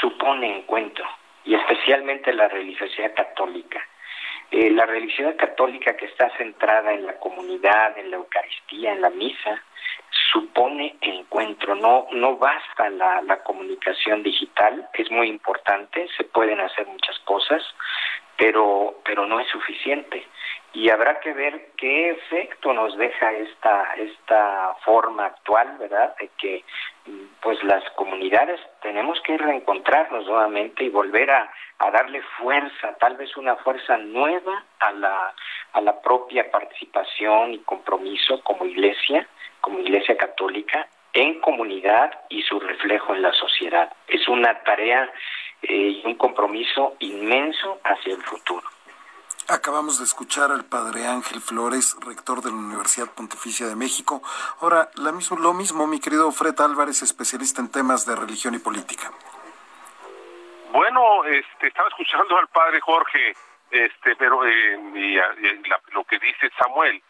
[0.00, 1.06] supone encuentro,
[1.44, 3.82] y especialmente la religiosidad católica.
[4.50, 9.10] Eh, la religiosidad católica que está centrada en la comunidad, en la Eucaristía, en la
[9.10, 9.62] misa,
[10.32, 11.74] supone encuentro.
[11.74, 17.62] No, no basta la, la comunicación digital, es muy importante, se pueden hacer muchas cosas,
[18.38, 20.26] pero, pero no es suficiente.
[20.72, 26.14] Y habrá que ver qué efecto nos deja esta, esta forma actual, ¿verdad?
[26.20, 26.64] De que
[27.40, 33.36] pues las comunidades tenemos que reencontrarnos nuevamente y volver a, a darle fuerza, tal vez
[33.36, 35.34] una fuerza nueva a la,
[35.72, 39.26] a la propia participación y compromiso como iglesia,
[39.60, 43.92] como iglesia católica, en comunidad y su reflejo en la sociedad.
[44.06, 45.10] Es una tarea
[45.62, 48.66] eh, y un compromiso inmenso hacia el futuro.
[49.48, 54.22] Acabamos de escuchar al padre Ángel Flores, rector de la Universidad Pontificia de México.
[54.60, 59.10] Ahora, lo mismo, mi querido Fred Álvarez, especialista en temas de religión y política.
[60.70, 63.34] Bueno, este, estaba escuchando al padre Jorge,
[63.70, 65.22] este, pero eh,
[65.92, 67.02] lo que dice Samuel.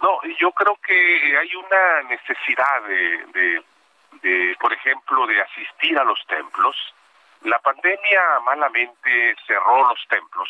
[0.00, 3.62] No, yo creo que hay una necesidad de,
[4.22, 6.76] de, por ejemplo, de asistir a los templos.
[7.44, 10.48] La pandemia malamente cerró los templos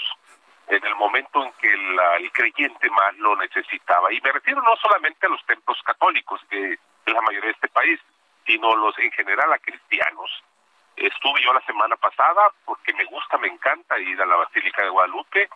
[0.69, 4.13] en el momento en que el creyente más lo necesitaba.
[4.13, 6.79] Y me refiero no solamente a los templos católicos, que es
[7.13, 8.01] la mayoría de este país,
[8.47, 10.31] sino los en general a cristianos.
[10.97, 14.91] Estuve yo la semana pasada porque me gusta, me encanta ir a la Basílica de
[14.91, 15.49] Guadalupe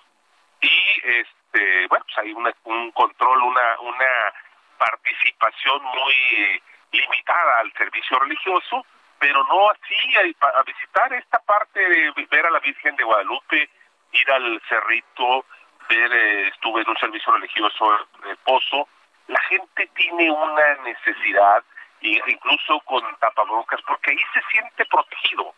[0.60, 4.32] y este bueno, pues hay un control, una una
[4.76, 8.84] participación muy limitada al servicio religioso,
[9.18, 13.68] pero no así a, visitar esta parte de ver a la Virgen de Guadalupe,
[14.12, 15.44] ir al cerrito,
[15.88, 17.90] ver, eh, estuve en un servicio religioso
[18.24, 18.88] de Pozo,
[19.26, 21.62] la gente tiene una necesidad,
[22.00, 25.54] incluso con tapabocas, porque ahí se siente protegido.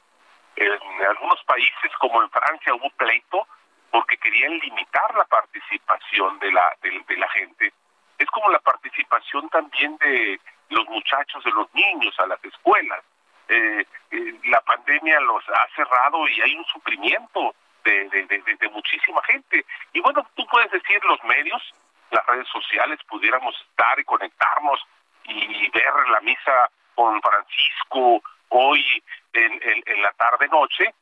[0.56, 3.46] En algunos países, como en Francia, hubo pleito
[3.90, 7.72] porque querían limitar la participación de la, de, la gente.
[8.18, 13.02] Es como la participación también de los muchachos, de los niños a las escuelas.
[13.52, 19.64] Eh, eh, la pandemia los ha cerrado y hay un sufrimiento de, muchísima gente.
[19.92, 21.60] Y bueno, tú puedes decir los medios,
[22.12, 24.80] las redes sociales, pudiéramos estar y conectarnos
[25.24, 30.94] y ver la misa con Francisco hoy en, en, la tarde-noche.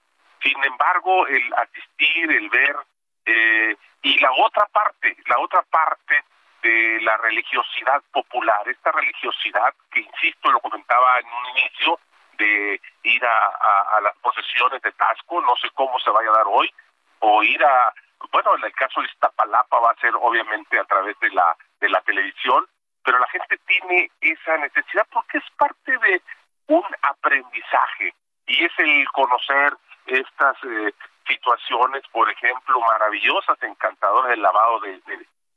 [0.43, 2.77] Sin embargo, el asistir, el ver,
[3.27, 6.25] eh, y la otra parte, la otra parte
[6.63, 12.01] de la religiosidad popular, esta religiosidad que, insisto, lo comentaba en un inicio,
[12.39, 16.73] de ir a, las posesiones de Tasco, no sé cómo se vaya a dar hoy,
[17.21, 17.93] o ir a,
[18.33, 21.89] bueno, en el caso de Iztapalapa va a ser obviamente a través de la, de
[21.89, 22.65] la televisión,
[23.05, 26.23] pero la gente tiene esa necesidad porque es parte de
[26.69, 28.15] un aprendizaje
[28.47, 29.75] y es el conocer
[30.07, 30.93] estas eh,
[31.27, 35.01] situaciones, por ejemplo, maravillosas, encantadoras del lavado de,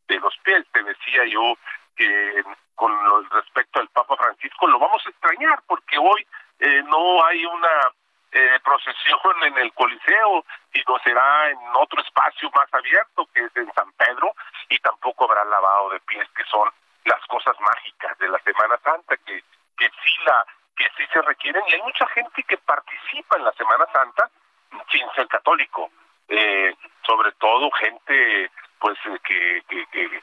[0.08, 0.66] de, los pies.
[0.74, 1.56] Te decía yo
[1.96, 2.44] que
[2.76, 2.92] con
[3.30, 6.28] respecto al Papa Francisco lo vamos a extrañar porque hoy
[6.62, 7.92] eh, no hay una
[8.32, 13.72] eh, procesión en el Coliseo, sino será en otro espacio más abierto, que es en
[13.74, 14.34] San Pedro,
[14.70, 16.70] y tampoco habrá lavado de pies, que son
[17.06, 19.44] las cosas mágicas de la Semana Santa, que,
[19.78, 20.46] que sí la
[20.78, 24.30] que sí se requieren, y hay mucha gente que participa en la Semana Santa
[24.90, 25.92] sin ser católico,
[26.30, 26.74] eh,
[27.06, 28.50] sobre todo gente
[28.80, 30.22] pues que, que, que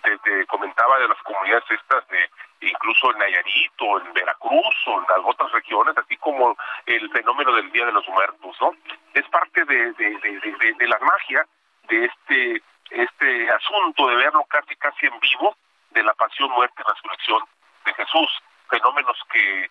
[0.00, 2.30] te, comentaba de las comunidades estas de
[2.60, 6.56] incluso en Nayarit o en Veracruz o en otras regiones, así como
[6.86, 8.72] el fenómeno del Día de los Muertos, ¿no?
[9.14, 11.46] Es parte de, de, de, la magia
[11.88, 15.56] de este este asunto de verlo casi casi en vivo
[15.90, 17.42] de la pasión, muerte y resurrección
[17.84, 19.70] de Jesús, fenómenos que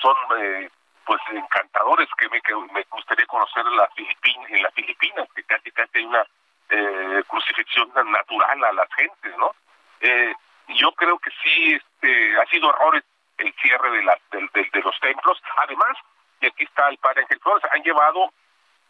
[0.00, 0.68] son eh,
[1.04, 5.42] pues encantadores que me, que me gustaría conocer en, la Filipina, en las Filipinas, que
[5.44, 6.24] casi casi hay una
[6.70, 9.54] eh, crucifixión natural a las gentes, ¿no?
[10.00, 10.34] Eh,
[10.68, 13.04] yo creo que sí este, ha sido errores
[13.38, 15.40] el cierre de, la, de, los templos.
[15.56, 15.96] Además,
[16.40, 18.32] y aquí está el padre Ángel Flores, han llevado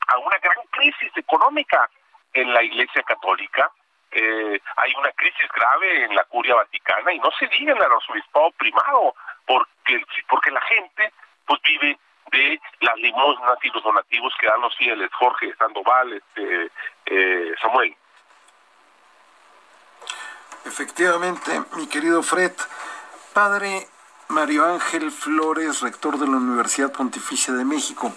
[0.09, 1.89] a una gran crisis económica
[2.33, 3.71] en la Iglesia Católica.
[4.11, 7.85] Eh, hay una crisis grave en la curia vaticana y no se diga en el
[7.85, 9.15] arzobispado primado,
[9.47, 11.13] porque, porque la gente
[11.47, 11.99] pues vive
[12.31, 16.71] de las limosnas y los donativos que dan los fieles, Jorge Sandoval, este,
[17.07, 17.97] eh, Samuel.
[20.65, 22.53] Efectivamente, mi querido Fred,
[23.33, 23.89] padre
[24.29, 28.13] Mario Ángel Flores, rector de la Universidad Pontificia de México,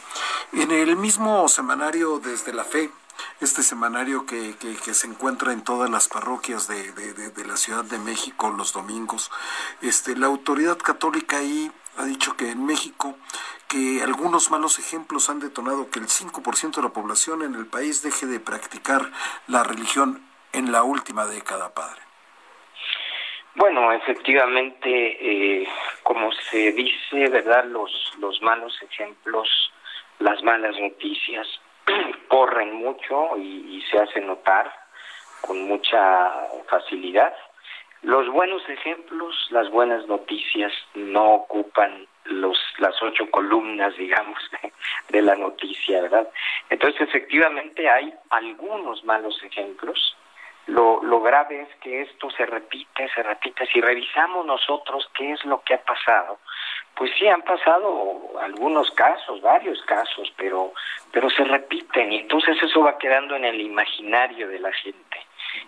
[0.51, 2.91] en el mismo semanario Desde la Fe,
[3.39, 7.97] este semanario que, que, se encuentra en todas las parroquias de, de, la Ciudad de
[7.97, 9.31] México los domingos,
[9.81, 13.17] este, la autoridad católica ahí ha dicho que en México
[13.67, 18.01] que algunos malos ejemplos han detonado que el 5% de la población en el país
[18.01, 19.11] deje de practicar
[19.47, 22.04] la religión en la última década, padre.
[23.55, 24.89] Bueno, efectivamente,
[25.61, 25.67] eh,
[26.03, 27.63] como se dice, ¿verdad?
[27.65, 29.47] Los, los malos ejemplos,
[30.19, 31.47] las malas noticias
[32.27, 34.73] corren mucho y, se hacen notar
[35.39, 36.33] con mucha
[36.67, 37.33] facilidad.
[38.01, 44.37] Los buenos ejemplos, las buenas noticias no ocupan los las ocho columnas, digamos,
[45.07, 46.29] de la noticia, ¿verdad?
[46.69, 50.17] Entonces, efectivamente hay algunos malos ejemplos
[50.67, 53.65] lo, lo grave es que esto se repite, se repite.
[53.67, 56.39] Si revisamos nosotros qué es lo que ha pasado,
[56.95, 60.73] pues sí han pasado algunos casos, varios casos, pero,
[61.11, 65.17] pero se repiten y entonces eso va quedando en el imaginario de la gente.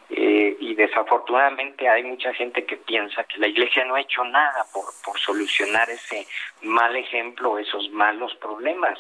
[0.10, 4.66] Eh, y desafortunadamente hay mucha gente que piensa que la iglesia no ha hecho nada
[4.74, 6.26] por, por solucionar ese
[6.64, 8.98] mal ejemplo, esos malos problemas.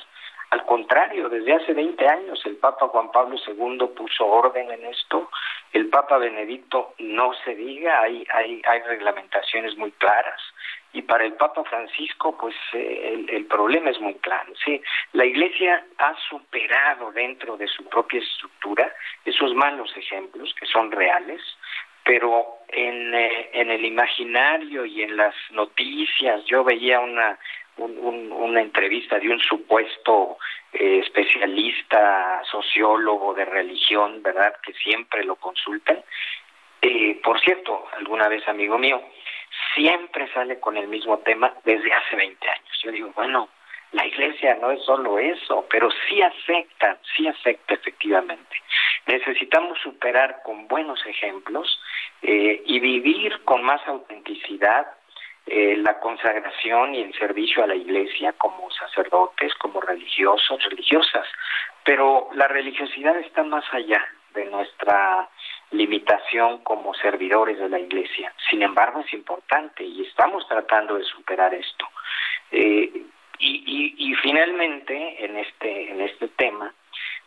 [0.49, 5.29] Al contrario, desde hace 20 años el Papa Juan Pablo II puso orden en esto,
[5.73, 10.41] el Papa Benedicto no se diga, hay, hay, reglamentaciones muy claras,
[10.93, 14.53] y para el Papa Francisco, pues eh, el, el, problema es muy claro.
[14.63, 14.81] Sí,
[15.13, 18.91] la Iglesia ha superado dentro de su propia estructura
[19.25, 21.41] esos malos ejemplos que son reales,
[22.03, 27.37] pero en, eh, en el imaginario y en las noticias, yo veía una
[27.77, 30.37] una entrevista de un supuesto
[30.73, 34.55] eh, especialista, sociólogo de religión, ¿verdad?
[34.63, 36.03] Que siempre lo consultan.
[36.81, 39.01] Eh, por cierto, alguna vez amigo mío,
[39.75, 42.79] siempre sale con el mismo tema desde hace 20 años.
[42.83, 43.49] Yo digo, bueno,
[43.91, 48.61] la iglesia no es solo eso, pero sí afecta, sí afecta efectivamente.
[49.05, 51.79] Necesitamos superar con buenos ejemplos
[52.21, 54.87] eh, y vivir con más autenticidad
[55.47, 61.25] eh, la consagración y el servicio a la iglesia como sacerdotes, como religiosos, religiosas.
[61.85, 65.29] Pero la religiosidad está más allá de nuestra
[65.71, 68.33] limitación como servidores de la iglesia.
[68.49, 71.87] Sin embargo, es importante y estamos tratando de superar esto.
[72.51, 72.91] Eh,
[73.39, 76.73] y, y, y finalmente, en este, en este tema,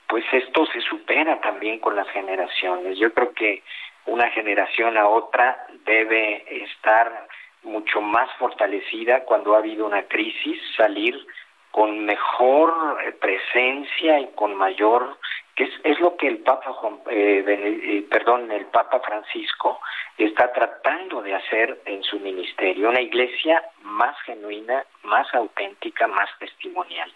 [0.08, 2.98] pues esto se supera también con las generaciones.
[2.98, 3.62] Yo creo que
[4.06, 7.28] una generación a otra debe estar
[7.62, 11.26] mucho más fortalecida cuando ha habido una crisis, salir
[11.70, 15.18] con mejor eh, presencia y con mayor
[15.54, 16.74] que es, es lo que el Papa
[17.10, 19.80] eh, eh, perdón el Papa Francisco
[20.16, 27.12] está tratando de hacer en su ministerio una iglesia más genuina más auténtica más testimonial.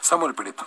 [0.00, 0.64] Samuel Perito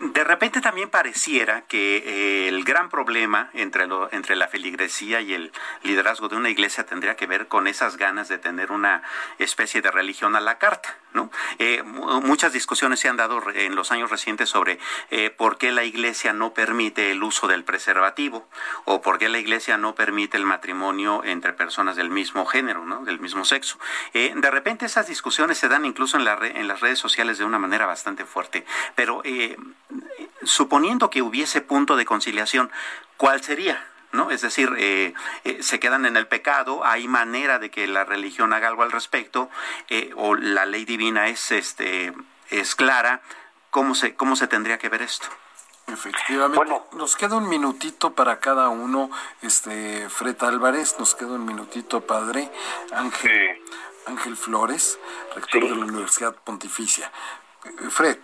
[0.00, 5.34] de repente también pareciera que eh, el gran problema entre, lo, entre la feligresía y
[5.34, 9.02] el liderazgo de una iglesia tendría que ver con esas ganas de tener una
[9.38, 10.96] especie de religión a la carta.
[11.14, 11.30] ¿no?
[11.58, 14.78] Eh, muchas discusiones se han dado en los años recientes sobre
[15.10, 18.46] eh, por qué la iglesia no permite el uso del preservativo
[18.84, 23.04] o por qué la iglesia no permite el matrimonio entre personas del mismo género, ¿no?
[23.04, 23.78] del mismo sexo.
[24.12, 27.58] de repente esas discusiones se dan incluso en, la en las redes sociales de una
[27.58, 29.22] manera bastante fuerte, pero
[30.42, 32.70] suponiendo que hubiese punto de conciliación,
[33.16, 33.84] ¿cuál sería?
[34.10, 34.30] ¿No?
[34.30, 35.12] Es decir, eh,
[35.44, 38.90] eh, se quedan en el pecado, hay manera de que la religión haga algo al
[38.90, 39.50] respecto,
[39.88, 42.14] eh, o la ley divina es, este,
[42.48, 43.20] es clara,
[43.70, 45.26] ¿cómo se, cómo se tendría que ver esto?
[45.88, 46.74] Efectivamente.
[46.92, 49.10] Nos queda un minutito para cada uno,
[49.42, 52.50] este Fred Álvarez, nos queda un minutito, padre
[52.92, 53.62] Ángel,
[54.06, 54.98] Ángel Flores,
[55.34, 57.10] rector de la Universidad Pontificia.
[57.90, 58.18] Fred.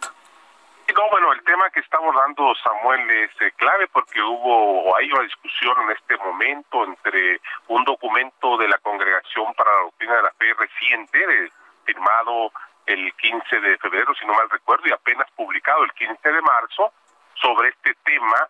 [0.93, 5.23] No, bueno, el tema que estamos dando, Samuel, es eh, clave porque hubo, hay una
[5.23, 10.33] discusión en este momento entre un documento de la Congregación para la Doctrina de la
[10.33, 11.51] Fe reciente,
[11.85, 12.53] firmado
[12.87, 16.93] el 15 de febrero, si no mal recuerdo, y apenas publicado el 15 de marzo
[17.35, 18.49] sobre este tema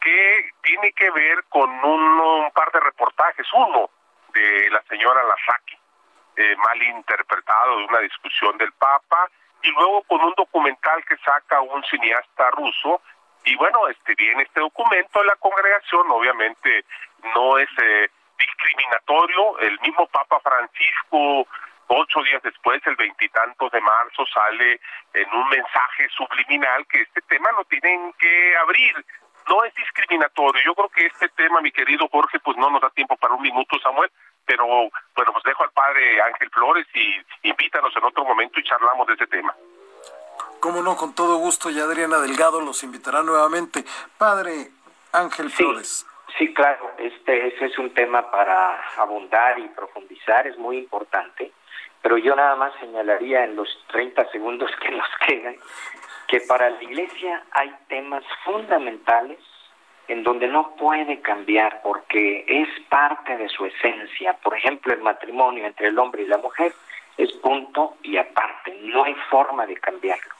[0.00, 3.46] que tiene que ver con un, par de reportajes.
[3.52, 3.90] Uno
[4.32, 5.78] de la señora Lasaki,
[6.36, 9.28] eh, mal interpretado de una discusión del Papa,
[9.64, 13.02] y luego con un documental que saca un cineasta ruso.
[13.44, 16.84] Y bueno, este viene este documento la congregación, obviamente
[17.34, 18.08] no es eh,
[18.38, 19.58] discriminatorio.
[19.58, 21.46] El mismo Papa Francisco
[21.86, 24.80] ocho días después, el veintitantos de marzo, sale
[25.12, 29.04] en un mensaje subliminal que este tema lo tienen que abrir.
[29.48, 30.62] No es discriminatorio.
[30.64, 33.42] Yo creo que este tema, mi querido Jorge, pues no nos da tiempo para un
[33.42, 34.10] minuto, Samuel,
[34.46, 39.06] pero bueno, pues dejo al padre Ángel Flores y invítanos en otro momento y charlamos
[39.06, 39.54] de ese tema.
[40.60, 43.84] Cómo no, con todo gusto, y Adriana Delgado los invitará nuevamente.
[44.16, 44.70] Padre
[45.12, 46.06] Ángel Flores.
[46.38, 51.52] Sí, claro, este, ese es un tema para abundar y profundizar, es muy importante
[52.04, 55.56] pero yo nada más señalaría en los 30 segundos que nos quedan
[56.28, 59.38] que para la Iglesia hay temas fundamentales
[60.08, 64.34] en donde no puede cambiar porque es parte de su esencia.
[64.42, 66.72] Por ejemplo, el matrimonio entre el hombre y la mujer
[67.16, 70.34] es punto y aparte, no hay forma de cambiarlo.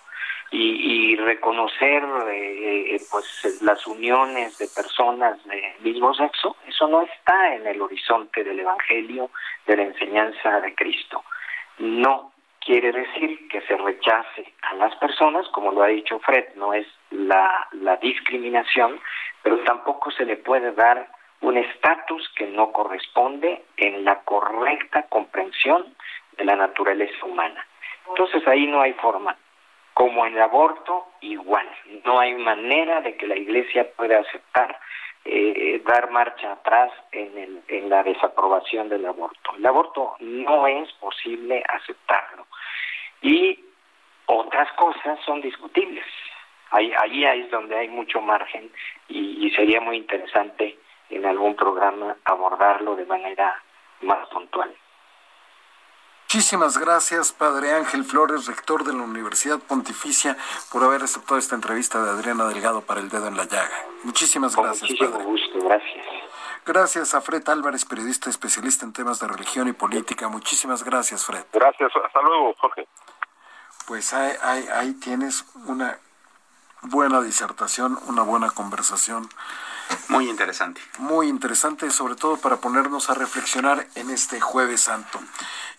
[0.51, 7.55] Y, reconocer eh, eh, pues las uniones de personas de mismo sexo, eso no está
[7.55, 9.31] en el horizonte del Evangelio,
[9.67, 11.25] de la enseñanza de Cristo
[11.79, 16.73] no quiere decir que se rechace a las personas, como lo ha dicho Fred, no
[16.73, 19.01] es la, la discriminación,
[19.45, 21.07] pero tampoco se le puede dar
[21.43, 25.95] un estatus que no corresponde en la correcta comprensión
[26.39, 27.65] de la naturaleza humana.
[28.09, 29.37] Entonces ahí no hay forma.
[29.93, 31.69] Como en el aborto, igual.
[32.05, 34.81] No hay manera de que la Iglesia pueda aceptar
[35.27, 39.55] eh, dar marcha atrás en, en la desaprobación del aborto.
[39.57, 42.47] El aborto no es posible aceptarlo.
[43.21, 43.63] Y
[44.27, 46.07] otras cosas son discutibles.
[46.75, 48.69] Ahí, ahí es donde hay mucho margen
[49.09, 50.77] y, y sería muy interesante
[51.09, 53.63] en algún programa abordarlo de manera
[54.03, 54.75] más puntual.
[56.25, 60.37] Muchísimas gracias, Padre Ángel Flores, rector de la Universidad Pontificia,
[60.73, 63.87] por haber aceptado esta entrevista de Adriana Delgado para El Dedo en la Llaga.
[64.03, 64.91] Muchísimas gracias.
[64.91, 66.07] muchísimo gusto, gracias.
[66.67, 70.29] Gracias a Fred Álvarez, periodista especialista en temas de religión y política.
[70.29, 71.45] Muchísimas gracias, Fred.
[71.53, 72.89] Gracias, hasta luego, Jorge.
[73.87, 76.01] Pues ahí, ahí tienes una
[76.85, 79.29] buena disertación, una buena conversación.
[80.09, 80.81] Muy interesante.
[80.99, 85.21] Muy interesante, sobre todo para ponernos a reflexionar en este jueves santo.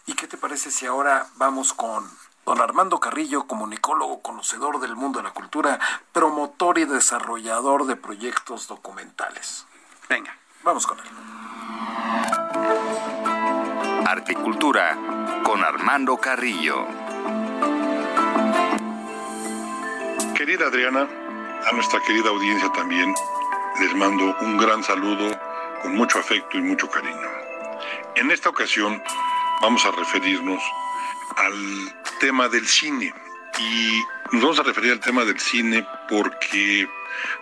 [0.06, 2.10] ¿Y qué te parece si ahora vamos con
[2.46, 5.80] don Armando Carrillo, comunicólogo, conocedor del mundo de la cultura,
[6.12, 9.66] promotor y desarrollador de proyectos documentales?
[10.08, 10.36] Venga.
[10.66, 11.06] Vamos con él.
[14.08, 14.98] Articultura
[15.44, 16.88] con Armando Carrillo.
[20.36, 21.08] Querida Adriana,
[21.66, 23.14] a nuestra querida audiencia también,
[23.80, 25.32] les mando un gran saludo
[25.82, 27.30] con mucho afecto y mucho cariño.
[28.16, 29.02] En esta ocasión
[29.62, 30.62] vamos a referirnos
[31.38, 33.14] al tema del cine.
[33.58, 34.02] Y
[34.34, 36.86] nos vamos a referir al tema del cine porque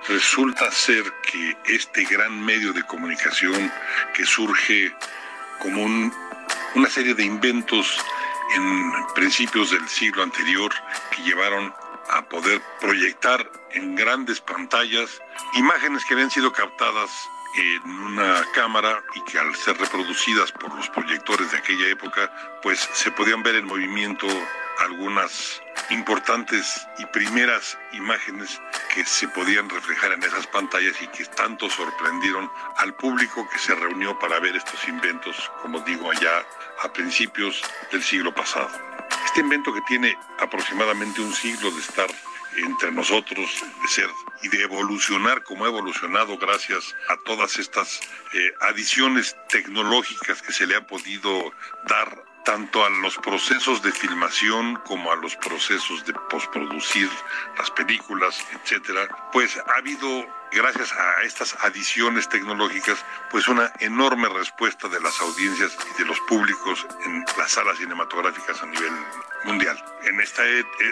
[0.08, 3.72] resulta ser que este gran medio de comunicación
[4.14, 4.96] que surge
[5.60, 5.84] como
[6.76, 7.98] una serie de inventos
[8.56, 10.72] en principios del siglo anterior
[11.10, 11.74] que llevaron
[12.10, 15.22] a poder proyectar en grandes pantallas
[15.56, 17.10] imágenes que habían sido captadas
[17.56, 22.32] en una cámara y que al ser reproducidas por los proyectores de aquella época,
[22.62, 24.28] pues se podían ver en movimiento
[24.80, 28.60] algunas importantes y primeras imágenes
[28.94, 33.76] que se podían reflejar en esas pantallas y que tanto sorprendieron al público que se
[33.76, 36.46] reunió para ver estos inventos, como digo, allá
[36.84, 38.93] a principios del siglo pasado.
[39.26, 42.08] Este invento que tiene aproximadamente un siglo de estar
[42.58, 44.10] entre nosotros, de ser
[44.44, 48.00] y de evolucionar como ha evolucionado gracias a todas estas
[48.34, 51.52] eh, adiciones tecnológicas que se le ha podido
[51.88, 57.10] dar tanto a los procesos de filmación como a los procesos de postproducir
[57.58, 64.88] las películas, etcétera, pues ha habido gracias a estas adiciones tecnológicas, pues una enorme respuesta
[64.88, 68.94] de las audiencias y de los públicos en las salas cinematográficas a nivel
[69.46, 69.84] mundial.
[70.04, 70.44] En esta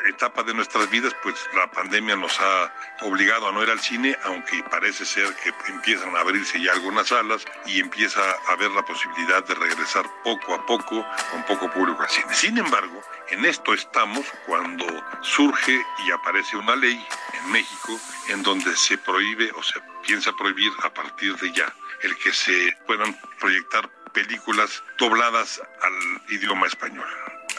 [0.07, 4.18] etapa de nuestras vidas, pues la pandemia nos ha obligado a no ir al cine,
[4.24, 8.84] aunque parece ser que empiezan a abrirse ya algunas salas y empieza a haber la
[8.84, 12.34] posibilidad de regresar poco a poco con poco público al cine.
[12.34, 14.86] Sin embargo, en esto estamos cuando
[15.22, 17.99] surge y aparece una ley en México
[18.32, 22.75] en donde se prohíbe o se piensa prohibir a partir de ya el que se
[22.88, 27.05] puedan proyectar películas dobladas al idioma español.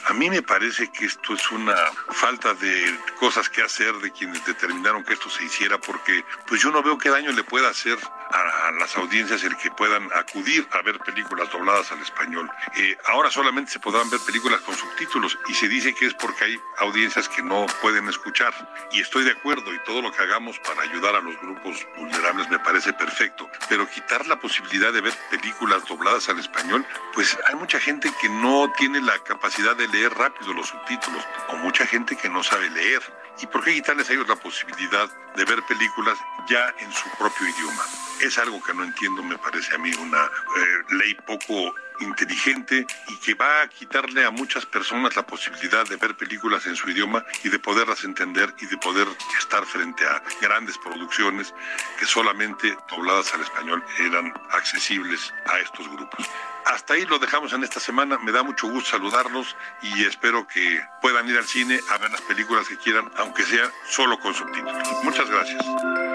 [0.07, 1.77] A mí me parece que esto es una
[2.11, 6.71] falta de cosas que hacer de quienes determinaron que esto se hiciera, porque pues yo
[6.73, 7.99] no veo qué daño le pueda hacer
[8.31, 12.51] a, las audiencias el que puedan acudir a ver películas dobladas al español.
[12.75, 16.45] Eh, ahora solamente se podrán ver películas con subtítulos y se dice que es porque
[16.45, 18.53] hay audiencias que no pueden escuchar.
[18.91, 22.49] Y estoy de acuerdo y todo lo que hagamos para ayudar a los grupos vulnerables
[22.51, 23.49] me parece perfecto.
[23.69, 26.85] Pero quitar la posibilidad de ver películas dobladas al español,
[27.15, 31.57] pues hay mucha gente que no tiene la capacidad de leer rápido los subtítulos o
[31.57, 33.03] mucha gente que no sabe leer.
[33.40, 36.18] ¿Y por qué quitarles a ellos la posibilidad de ver películas
[36.49, 37.82] ya en su propio idioma?
[38.20, 43.16] Es algo que no entiendo, me parece a mí una eh, ley poco inteligente y
[43.18, 47.24] que va a quitarle a muchas personas la posibilidad de ver películas en su idioma
[47.45, 49.07] y de poderlas entender y de poder
[49.38, 51.55] estar frente a grandes producciones
[51.99, 56.28] que solamente dobladas al español eran accesibles a estos grupos.
[56.66, 58.18] Hasta ahí lo dejamos en esta semana.
[58.18, 62.20] Me da mucho gusto saludarlos y espero que puedan ir al cine a ver las
[62.22, 64.76] películas que quieran, aunque sea solo con subtítulos.
[65.03, 66.12] Muchas gracias.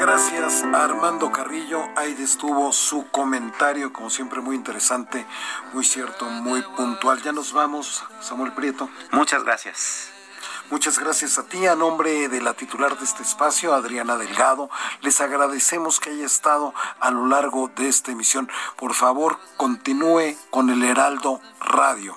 [0.00, 1.88] Gracias Armando Carrillo.
[1.96, 5.26] Ahí estuvo su comentario, como siempre muy interesante,
[5.72, 7.20] muy cierto, muy puntual.
[7.22, 8.88] Ya nos vamos, Samuel Prieto.
[9.10, 10.10] Muchas gracias.
[10.70, 14.70] Muchas gracias a ti, a nombre de la titular de este espacio, Adriana Delgado.
[15.00, 18.48] Les agradecemos que haya estado a lo largo de esta emisión.
[18.76, 22.16] Por favor, continúe con el Heraldo Radio.